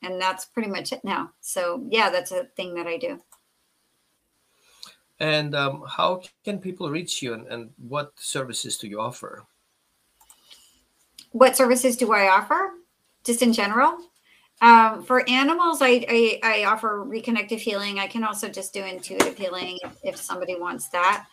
[0.01, 1.29] and that's pretty much it now.
[1.41, 3.19] So yeah that's a thing that i do
[5.19, 9.45] and um, how can people reach you and, and what services do you offer?
[11.31, 12.71] What services do I offer?
[13.23, 13.97] Just in general?
[14.61, 17.97] Um, for animals, I, I, I, offer reconnective healing.
[17.97, 21.27] I can also just do intuitive healing if, somebody wants that.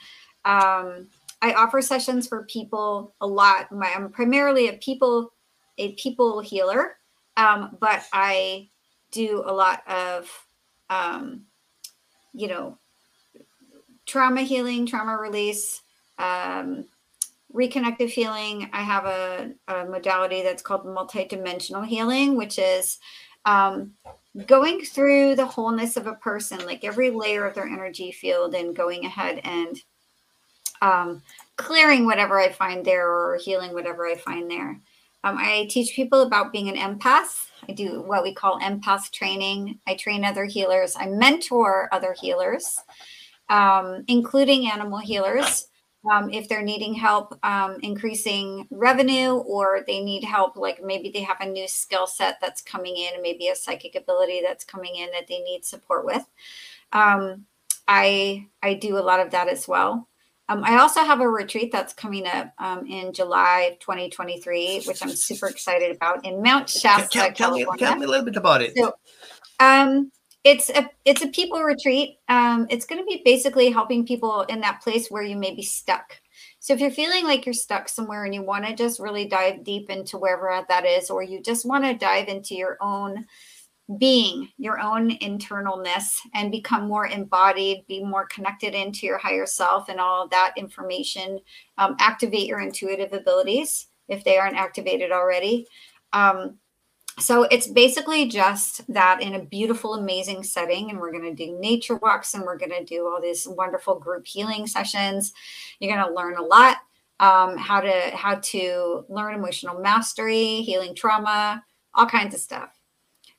[0.45, 1.09] Um,
[1.43, 3.73] I offer sessions for people a lot.
[3.73, 5.33] My, I'm primarily a people
[5.79, 6.99] a people healer,
[7.37, 8.69] um, but I
[9.11, 10.31] do a lot of
[10.89, 11.43] um,
[12.33, 12.79] you know
[14.07, 15.83] trauma healing, trauma release,
[16.19, 16.87] um,
[17.55, 18.71] reconnective healing.
[18.73, 22.99] I have a, a, modality that's called multidimensional healing, which is
[23.45, 23.93] um,
[24.47, 28.77] going through the wholeness of a person, like every layer of their energy field, and
[28.77, 29.77] going ahead and
[30.83, 31.23] um,
[31.57, 34.81] clearing whatever I find there or healing whatever I find there.
[35.25, 37.49] Um, I teach people about being an empath.
[37.69, 39.81] I do what we call empath training.
[39.87, 40.95] I train other healers.
[40.97, 42.79] I mentor other healers
[43.49, 45.69] um, including animal healers.
[46.11, 51.23] um, if they're needing help um, increasing revenue or they need help, like maybe they
[51.23, 55.11] have a new skill set that's coming in, maybe a psychic ability that's coming in
[55.13, 56.25] that they need support with.
[56.93, 57.47] Um,
[57.89, 60.09] I I do a lot of that as well.
[60.49, 65.11] Um, I also have a retreat that's coming up um, in July 2023, which I'm
[65.11, 67.73] super excited about in Mount Shasta, tell, tell California.
[67.73, 68.77] Me, tell me a little bit about it.
[68.77, 68.93] So,
[69.59, 70.13] um,
[70.47, 72.19] it's a it's a people retreat.
[72.29, 75.63] Um, it's going to be basically helping people in that place where you may be
[75.63, 76.21] stuck.
[76.61, 79.65] So if you're feeling like you're stuck somewhere and you want to just really dive
[79.65, 83.27] deep into wherever that is, or you just want to dive into your own
[83.99, 89.89] being, your own internalness, and become more embodied, be more connected into your higher self,
[89.89, 91.41] and all that information,
[91.79, 95.67] um, activate your intuitive abilities if they aren't activated already.
[96.13, 96.59] Um,
[97.19, 100.91] so it's basically just that in a beautiful, amazing setting.
[100.91, 103.99] And we're going to do nature walks and we're going to do all these wonderful
[103.99, 105.33] group healing sessions.
[105.81, 106.77] You're going to learn a lot
[107.21, 111.65] um, how to how to learn emotional mastery, healing trauma,
[111.95, 112.79] all kinds of stuff.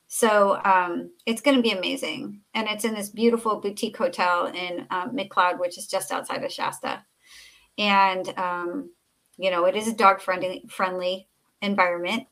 [0.08, 4.86] So um, it's going to be amazing, and it's in this beautiful boutique hotel in
[4.90, 7.04] um, McCloud, which is just outside of Shasta.
[7.76, 8.90] And um,
[9.36, 11.28] you know, it is a dog friendly friendly
[11.60, 12.26] environment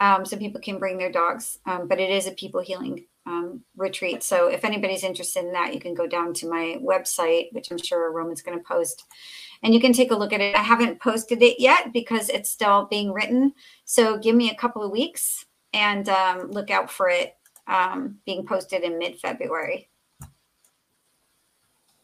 [0.00, 1.58] um, so people can bring their dogs.
[1.66, 4.22] Um, but it is a people healing um, retreat.
[4.22, 7.78] So if anybody's interested in that, you can go down to my website, which I'm
[7.78, 9.04] sure Roman's going to post,
[9.62, 10.56] and you can take a look at it.
[10.56, 13.52] I haven't posted it yet because it's still being written.
[13.84, 17.34] So give me a couple of weeks and um, look out for it
[17.66, 19.88] um, being posted in mid February.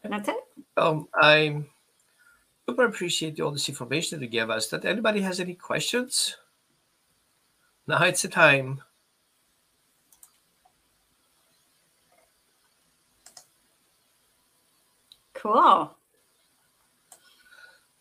[0.03, 0.37] That's it.
[0.77, 1.63] Um, I
[2.69, 4.67] super appreciate all this information that you gave us.
[4.67, 6.37] That anybody has any questions?
[7.87, 8.81] Now it's the time.
[15.33, 15.95] Cool.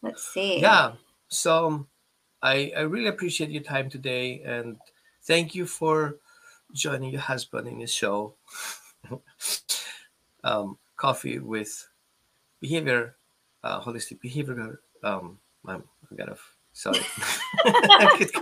[0.03, 0.61] Let's see.
[0.61, 0.93] Yeah.
[1.29, 1.87] So
[2.43, 4.77] I I really appreciate your time today and
[5.23, 6.17] thank you for
[6.73, 8.35] joining your husband in the show.
[10.45, 11.89] um, coffee with
[12.61, 13.17] behavior,
[13.63, 14.81] uh, holistic behavior.
[15.05, 16.37] Um, I'm, I'm gonna
[16.77, 16.99] Sorry.
[17.65, 18.35] Did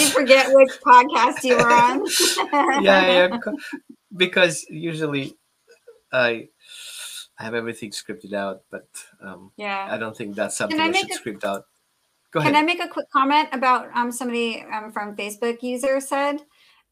[0.00, 2.04] you forget which podcast you were on?
[2.82, 3.38] yeah, yeah.
[4.16, 5.36] Because usually
[6.12, 6.48] I
[7.38, 8.88] I have everything scripted out, but
[9.20, 11.66] um, yeah, I don't think that's something I, I, should a, script out.
[12.32, 12.52] Go ahead.
[12.52, 16.40] Can I make a quick comment about um, somebody um, from Facebook user said?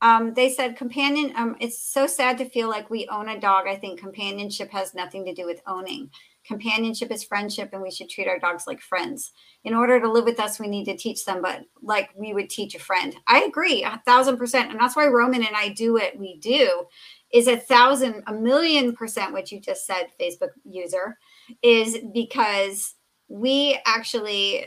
[0.03, 1.32] Um, they said companion.
[1.34, 3.66] Um, it's so sad to feel like we own a dog.
[3.66, 6.11] I think companionship has nothing to do with owning.
[6.51, 9.31] Companionship is friendship, and we should treat our dogs like friends.
[9.63, 12.51] In order to live with us, we need to teach them, but like we would
[12.51, 13.15] teach a friend.
[13.29, 14.69] I agree, a thousand percent.
[14.69, 16.87] And that's why Roman and I do what we do
[17.33, 21.17] is a thousand, a million percent what you just said, Facebook user,
[21.63, 22.97] is because
[23.29, 24.67] we actually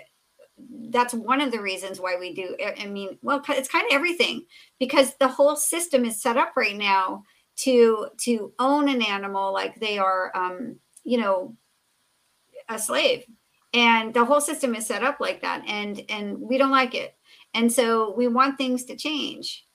[0.90, 4.46] that's one of the reasons why we do i mean well it's kind of everything
[4.80, 7.24] because the whole system is set up right now
[7.56, 11.58] to to own an animal like they are um you know
[12.70, 13.26] a slave.
[13.74, 17.16] And the whole system is set up like that and and we don't like it.
[17.54, 19.66] And so we want things to change.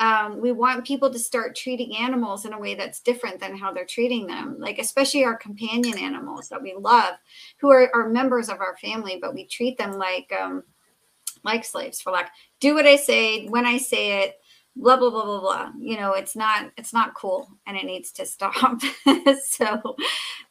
[0.00, 3.72] Um, we want people to start treating animals in a way that's different than how
[3.72, 7.14] they're treating them like especially our companion animals that we love
[7.60, 10.64] who are, are members of our family but we treat them like um,
[11.44, 12.26] like slaves for like
[12.58, 14.34] do what i say when i say it
[14.76, 15.72] blah blah blah blah blah.
[15.78, 18.80] You know it's not it's not cool and it needs to stop.
[19.46, 19.96] So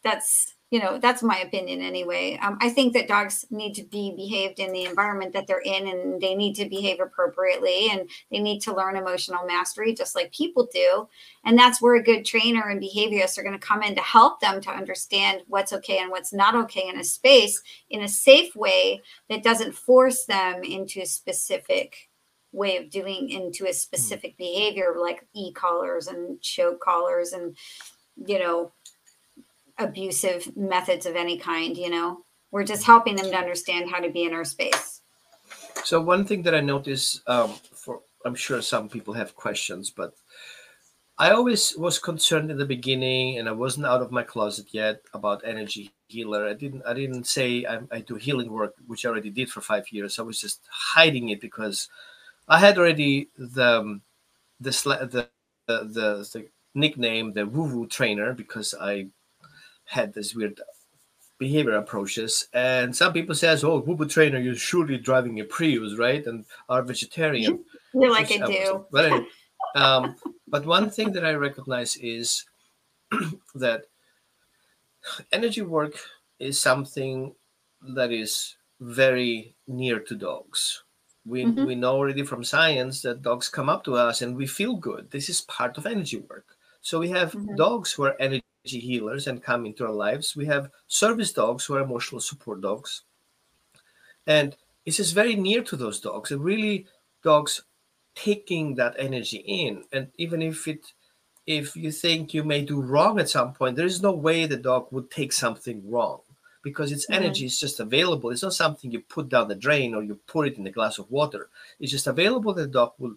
[0.03, 2.39] that's you know that's my opinion anyway.
[2.41, 5.88] Um, i think that dogs need to be behaved in the environment that they're in
[5.88, 10.34] and they need to behave appropriately and they need to learn emotional mastery just like
[10.34, 11.07] people do.
[11.45, 14.39] And that's where a good trainer and behaviorists are going to come in to help
[14.39, 17.61] them to understand what's okay and what's not okay in a space
[17.91, 22.09] in a safe way that doesn't force them into a specific
[22.51, 27.55] way of doing into a specific behavior like e-collars and choke collars and
[28.26, 28.71] you know
[29.78, 32.19] abusive methods of any kind, you know.
[32.51, 35.01] We're just helping them to understand how to be in our space.
[35.84, 40.13] So one thing that I notice, um, for I'm sure some people have questions, but
[41.17, 45.01] I always was concerned in the beginning, and I wasn't out of my closet yet
[45.13, 46.47] about energy healer.
[46.47, 49.61] I didn't I didn't say I, I do healing work, which I already did for
[49.61, 50.17] five years.
[50.17, 51.89] I was just hiding it because
[52.47, 54.01] I had already the um,
[54.59, 55.30] the the
[55.67, 59.07] the, the, the nickname the woo woo trainer because I
[59.86, 60.59] had this weird
[61.38, 62.47] behavior approaches.
[62.53, 66.81] And some people says, "Oh, Whoop trainer, you're surely driving a Prius, right?" And are
[66.84, 67.65] vegetarian.
[67.93, 68.86] You're like I do.
[68.91, 69.27] But, anyway,
[69.75, 70.15] um,
[70.47, 72.45] but one thing that I recognize is
[73.55, 73.86] that
[75.31, 75.93] energy work
[76.39, 77.36] is something
[77.95, 80.84] that is very near to dogs.
[81.25, 81.65] We, Mhm.
[81.67, 85.11] we know already from science that dogs come up to us and we feel good.
[85.11, 86.57] This is part of energy work.
[86.81, 87.55] So we have Mhm.
[87.55, 90.36] dogs who are energy healers and come into our lives.
[90.36, 93.01] We have service dogs who are emotional support dogs.
[94.26, 94.55] And
[94.86, 96.32] it's just very near to those dogs.
[96.32, 96.88] And really
[97.24, 97.61] dogs
[98.16, 99.84] taking that energy in.
[99.91, 100.93] And even if it
[101.45, 104.55] if you think you may do wrong at some point, there is no way the
[104.55, 106.22] dog would take something wrong
[106.61, 107.16] because its Mhm.
[107.16, 108.30] energy is just available.
[108.30, 110.99] It's not something you put down the drain or you put it in a glass
[110.99, 111.49] of water.
[111.82, 112.53] It's just available.
[112.53, 113.16] The dog will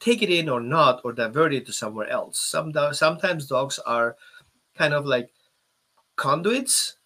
[0.00, 2.38] take it in or not, or divert it to somewhere else.
[2.38, 4.16] Some do- sometimes dogs are
[4.78, 5.30] kind of like
[6.16, 6.96] conduits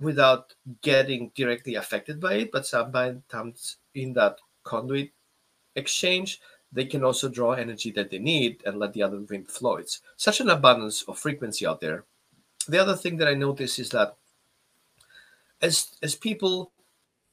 [0.00, 5.10] without getting directly affected by it, but sometimes in that conduit
[5.74, 6.40] exchange,
[6.72, 9.76] they can also draw energy that they need and let the other wind flow.
[9.76, 12.04] It's such an abundance of frequency out there.
[12.68, 14.16] The other thing that I notice is that
[15.62, 16.72] as as people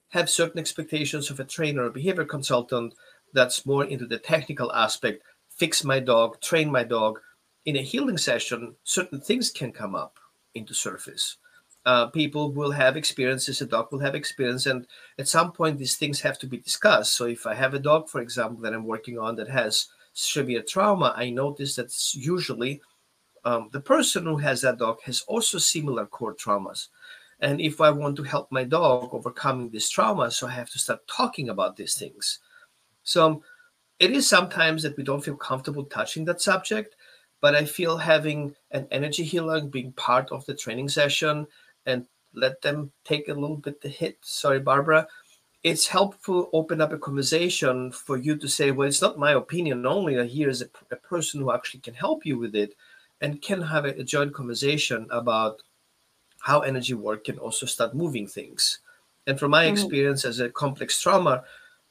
[0.09, 2.93] have certain expectations of a trainer or behavior consultant
[3.33, 7.19] that's more into the technical aspect, fix my dog, train my dog.
[7.65, 10.17] In a healing session, certain things can come up
[10.55, 11.37] into surface.
[11.85, 14.85] Uh, people will have experiences, a dog will have experience, and
[15.17, 17.15] at some point these things have to be discussed.
[17.15, 20.61] So if I have a dog, for example, that I'm working on that has severe
[20.61, 22.81] trauma, I notice that usually
[23.45, 26.87] um, the person who has that dog has also similar core traumas.
[27.39, 30.79] And if I want to help my dog overcoming this trauma, so I have to
[30.79, 32.39] start talking about these things.
[33.03, 33.43] So
[33.97, 36.95] it is sometimes that we don't feel comfortable touching that subject,
[37.41, 41.47] but I feel having an energy healer being part of the training session
[41.85, 44.17] and let them take a little bit the hit.
[44.21, 45.07] Sorry, Barbara.
[45.63, 49.85] It's helpful open up a conversation for you to say, well, it's not my opinion
[49.85, 50.27] only.
[50.27, 52.75] Here's a, a person who actually can help you with it
[53.21, 55.61] and can have a, a joint conversation about
[56.39, 58.79] how energy work can also start moving things.
[59.27, 59.71] And from my Mhm.
[59.71, 61.43] experience as a complex trauma,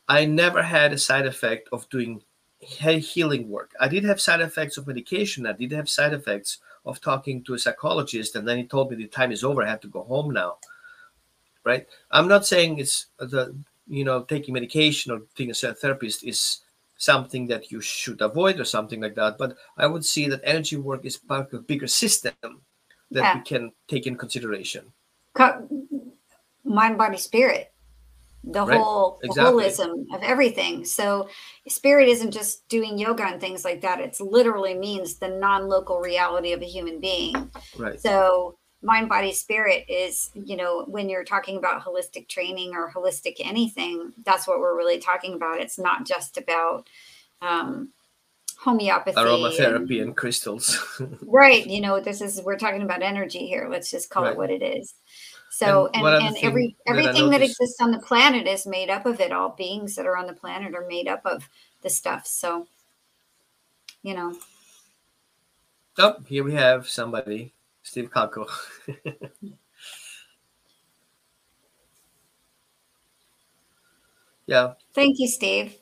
[0.09, 2.22] I never had a side effect of doing
[2.61, 3.73] healing work.
[3.81, 5.47] I did have side effects of medication.
[5.47, 8.97] I did have side effects of talking to a psychologist, and then he told me
[8.97, 9.63] the time is over.
[9.63, 10.59] I have to go home now.
[11.65, 11.87] Right?
[12.11, 13.55] I'm not saying it's the
[13.87, 16.61] you know taking medication or being a therapist is
[16.97, 19.39] something that you should avoid or something like that.
[19.39, 22.35] But I would see that energy work is part of a bigger system
[23.11, 23.35] that Yeah.
[23.37, 24.93] we can take in consideration.
[25.35, 25.67] Co-
[26.65, 27.73] mind, body, spirit.
[28.43, 29.64] The Right, whole exactly.
[29.64, 30.84] holism of everything.
[30.84, 31.28] So
[31.68, 34.01] spirit isn't just doing yoga and things like that.
[34.01, 37.51] It's literally means the non-local reality of a human being.
[37.76, 38.01] Right.
[38.01, 43.34] So mind, body, spirit is, you know, when you're talking about holistic training or holistic
[43.41, 45.61] anything, that's what we're really talking about.
[45.61, 46.88] It's not just about
[47.43, 47.91] um,
[48.57, 49.16] homeopathy.
[49.18, 50.78] Aromatherapy and- and crystals.
[51.22, 54.32] right you know this is we're talking about energy here let's just call Right.
[54.32, 54.95] it what it is
[55.51, 59.05] so And and, and every everything that noticed- exists on the planet is made up
[59.05, 61.48] of it all beings that are on the planet are made up of
[61.82, 62.66] the stuff so
[64.03, 64.34] you know
[65.98, 68.46] oh, here we have somebody, Steve Kalko.
[74.46, 74.74] yeah.
[74.94, 75.74] thank you steve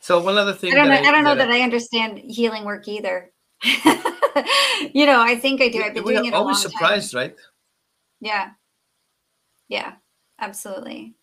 [0.00, 2.64] So one other thing i don't know that i, don't know that I understand healing
[2.64, 3.30] work either
[4.94, 6.70] you know i think i do i've been we doing it a long always time.
[6.70, 7.34] surprised, right?
[8.20, 8.50] Yeah.
[9.68, 9.94] Yeah
[10.38, 11.14] absolutely.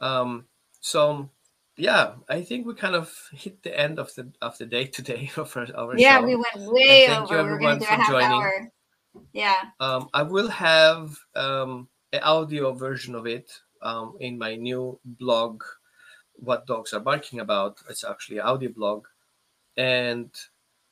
[0.00, 0.46] Um,
[0.80, 1.30] so
[1.76, 5.30] yeah, I think we kind of hit the end of the of the day today
[5.36, 6.26] of our, our yeah show.
[6.26, 7.44] we went way thank you over.
[7.44, 8.30] Were everyone for joining.
[8.30, 8.72] hour.
[9.32, 9.62] Yeah.
[9.78, 13.50] Um, I will have um, an audio version of it
[13.80, 15.62] um, in my new blog,
[16.34, 17.78] What Dogs Are Barking About.
[17.88, 19.06] It's actually an audio blog,
[19.76, 20.30] and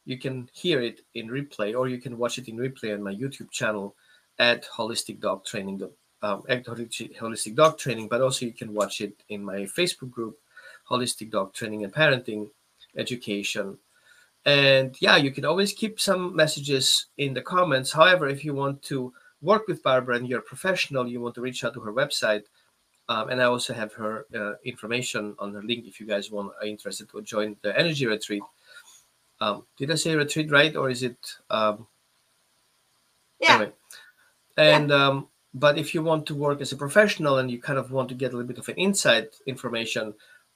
[0.05, 3.13] you can hear it in replay, or you can watch it in replay on my
[3.13, 3.97] YouTube channel
[4.39, 5.89] at Holistic Dog Training.
[6.23, 10.39] Um, at Holistic Dog Training, but also you can watch it in my Facebook group,
[10.89, 12.51] Holistic Dog Training and Parenting
[12.97, 13.79] Education.
[14.45, 17.93] And yeah, you can always keep some messages in the comments.
[17.93, 21.41] However, if you want to work with Barbara and you're a professional, you want to
[21.41, 22.45] reach out to her website.
[23.09, 26.53] Um, and I also have her uh, information on her link if you guys want
[26.61, 28.43] are interested to join the energy retreat.
[29.41, 31.19] Um, did I say retreat right, or is it?
[31.51, 31.87] Um,
[33.41, 33.73] yeah Anyway.
[34.57, 37.91] And um, but if you want to work as a professional and you kind of
[37.91, 40.15] want to get a little bit of an inside information,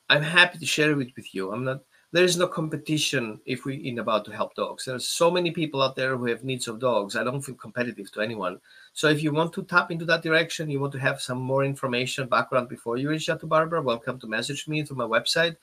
[0.08, 1.52] I'm happy to share it with you.
[1.52, 1.82] I'm not.
[2.12, 4.84] There is no competition if we in about to help dogs.
[4.84, 7.16] There's so many people out there who have needs of dogs.
[7.16, 8.60] I don't feel competitive to anyone.
[8.92, 11.64] So if you want to tap into that direction, you want to have some more
[11.64, 15.56] information, background before you reach out to Barbara, welcome to message me through my website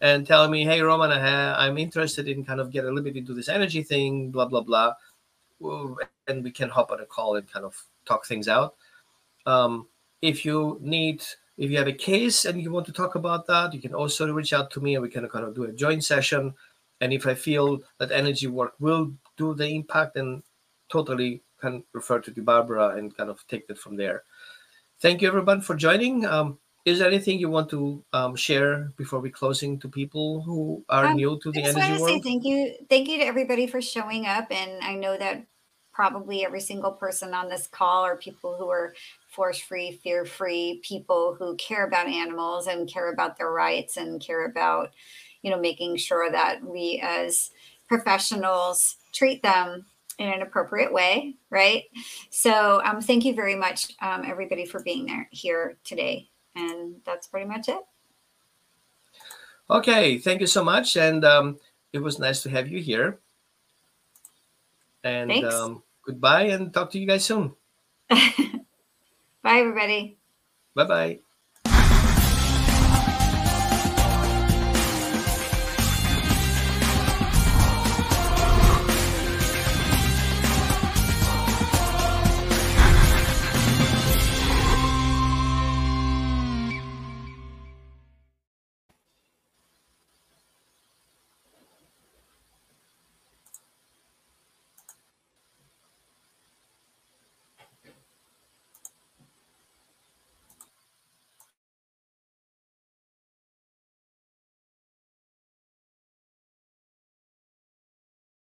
[0.00, 3.16] and tell me, hey Roman, I I'm interested in kind of get a little bit
[3.16, 4.94] into this energy thing, blah blah blah.
[5.60, 8.74] And we can hop on a call and kind of talk things out.
[9.46, 9.86] Um,
[10.22, 11.22] if you need,
[11.56, 14.30] if you have a case and you want to talk about that, you can also
[14.32, 16.54] reach out to me and we can kind of do a joint session.
[17.00, 20.42] And if I feel that energy work will do the impact, then
[20.90, 24.24] totally can refer to the Barbara and kind of take it from there.
[25.00, 26.26] Thank you everyone for joining.
[26.26, 30.82] Um, is there anything you want to um, share before we closing to people who
[30.88, 32.24] are um, new to the I just energy want to world?
[32.24, 35.44] say thank you, thank you to everybody for showing up, and I know that
[35.92, 38.94] probably every single person on this call are people who are
[39.28, 44.20] force free, fear free, people who care about animals and care about their rights and
[44.20, 44.92] care about,
[45.42, 47.50] you know, making sure that we as
[47.88, 49.84] professionals treat them
[50.18, 51.84] in an appropriate way, right?
[52.30, 56.29] So, um, thank you very much, um, everybody, for being there here today.
[56.54, 57.84] And that's pretty much it.
[59.68, 61.58] Okay, thank you so much, and um,
[61.92, 63.20] it was nice to have you here.
[65.04, 67.54] And um, goodbye, and talk to you guys soon.
[68.10, 70.18] Bye, everybody.
[70.74, 71.20] Bye bye.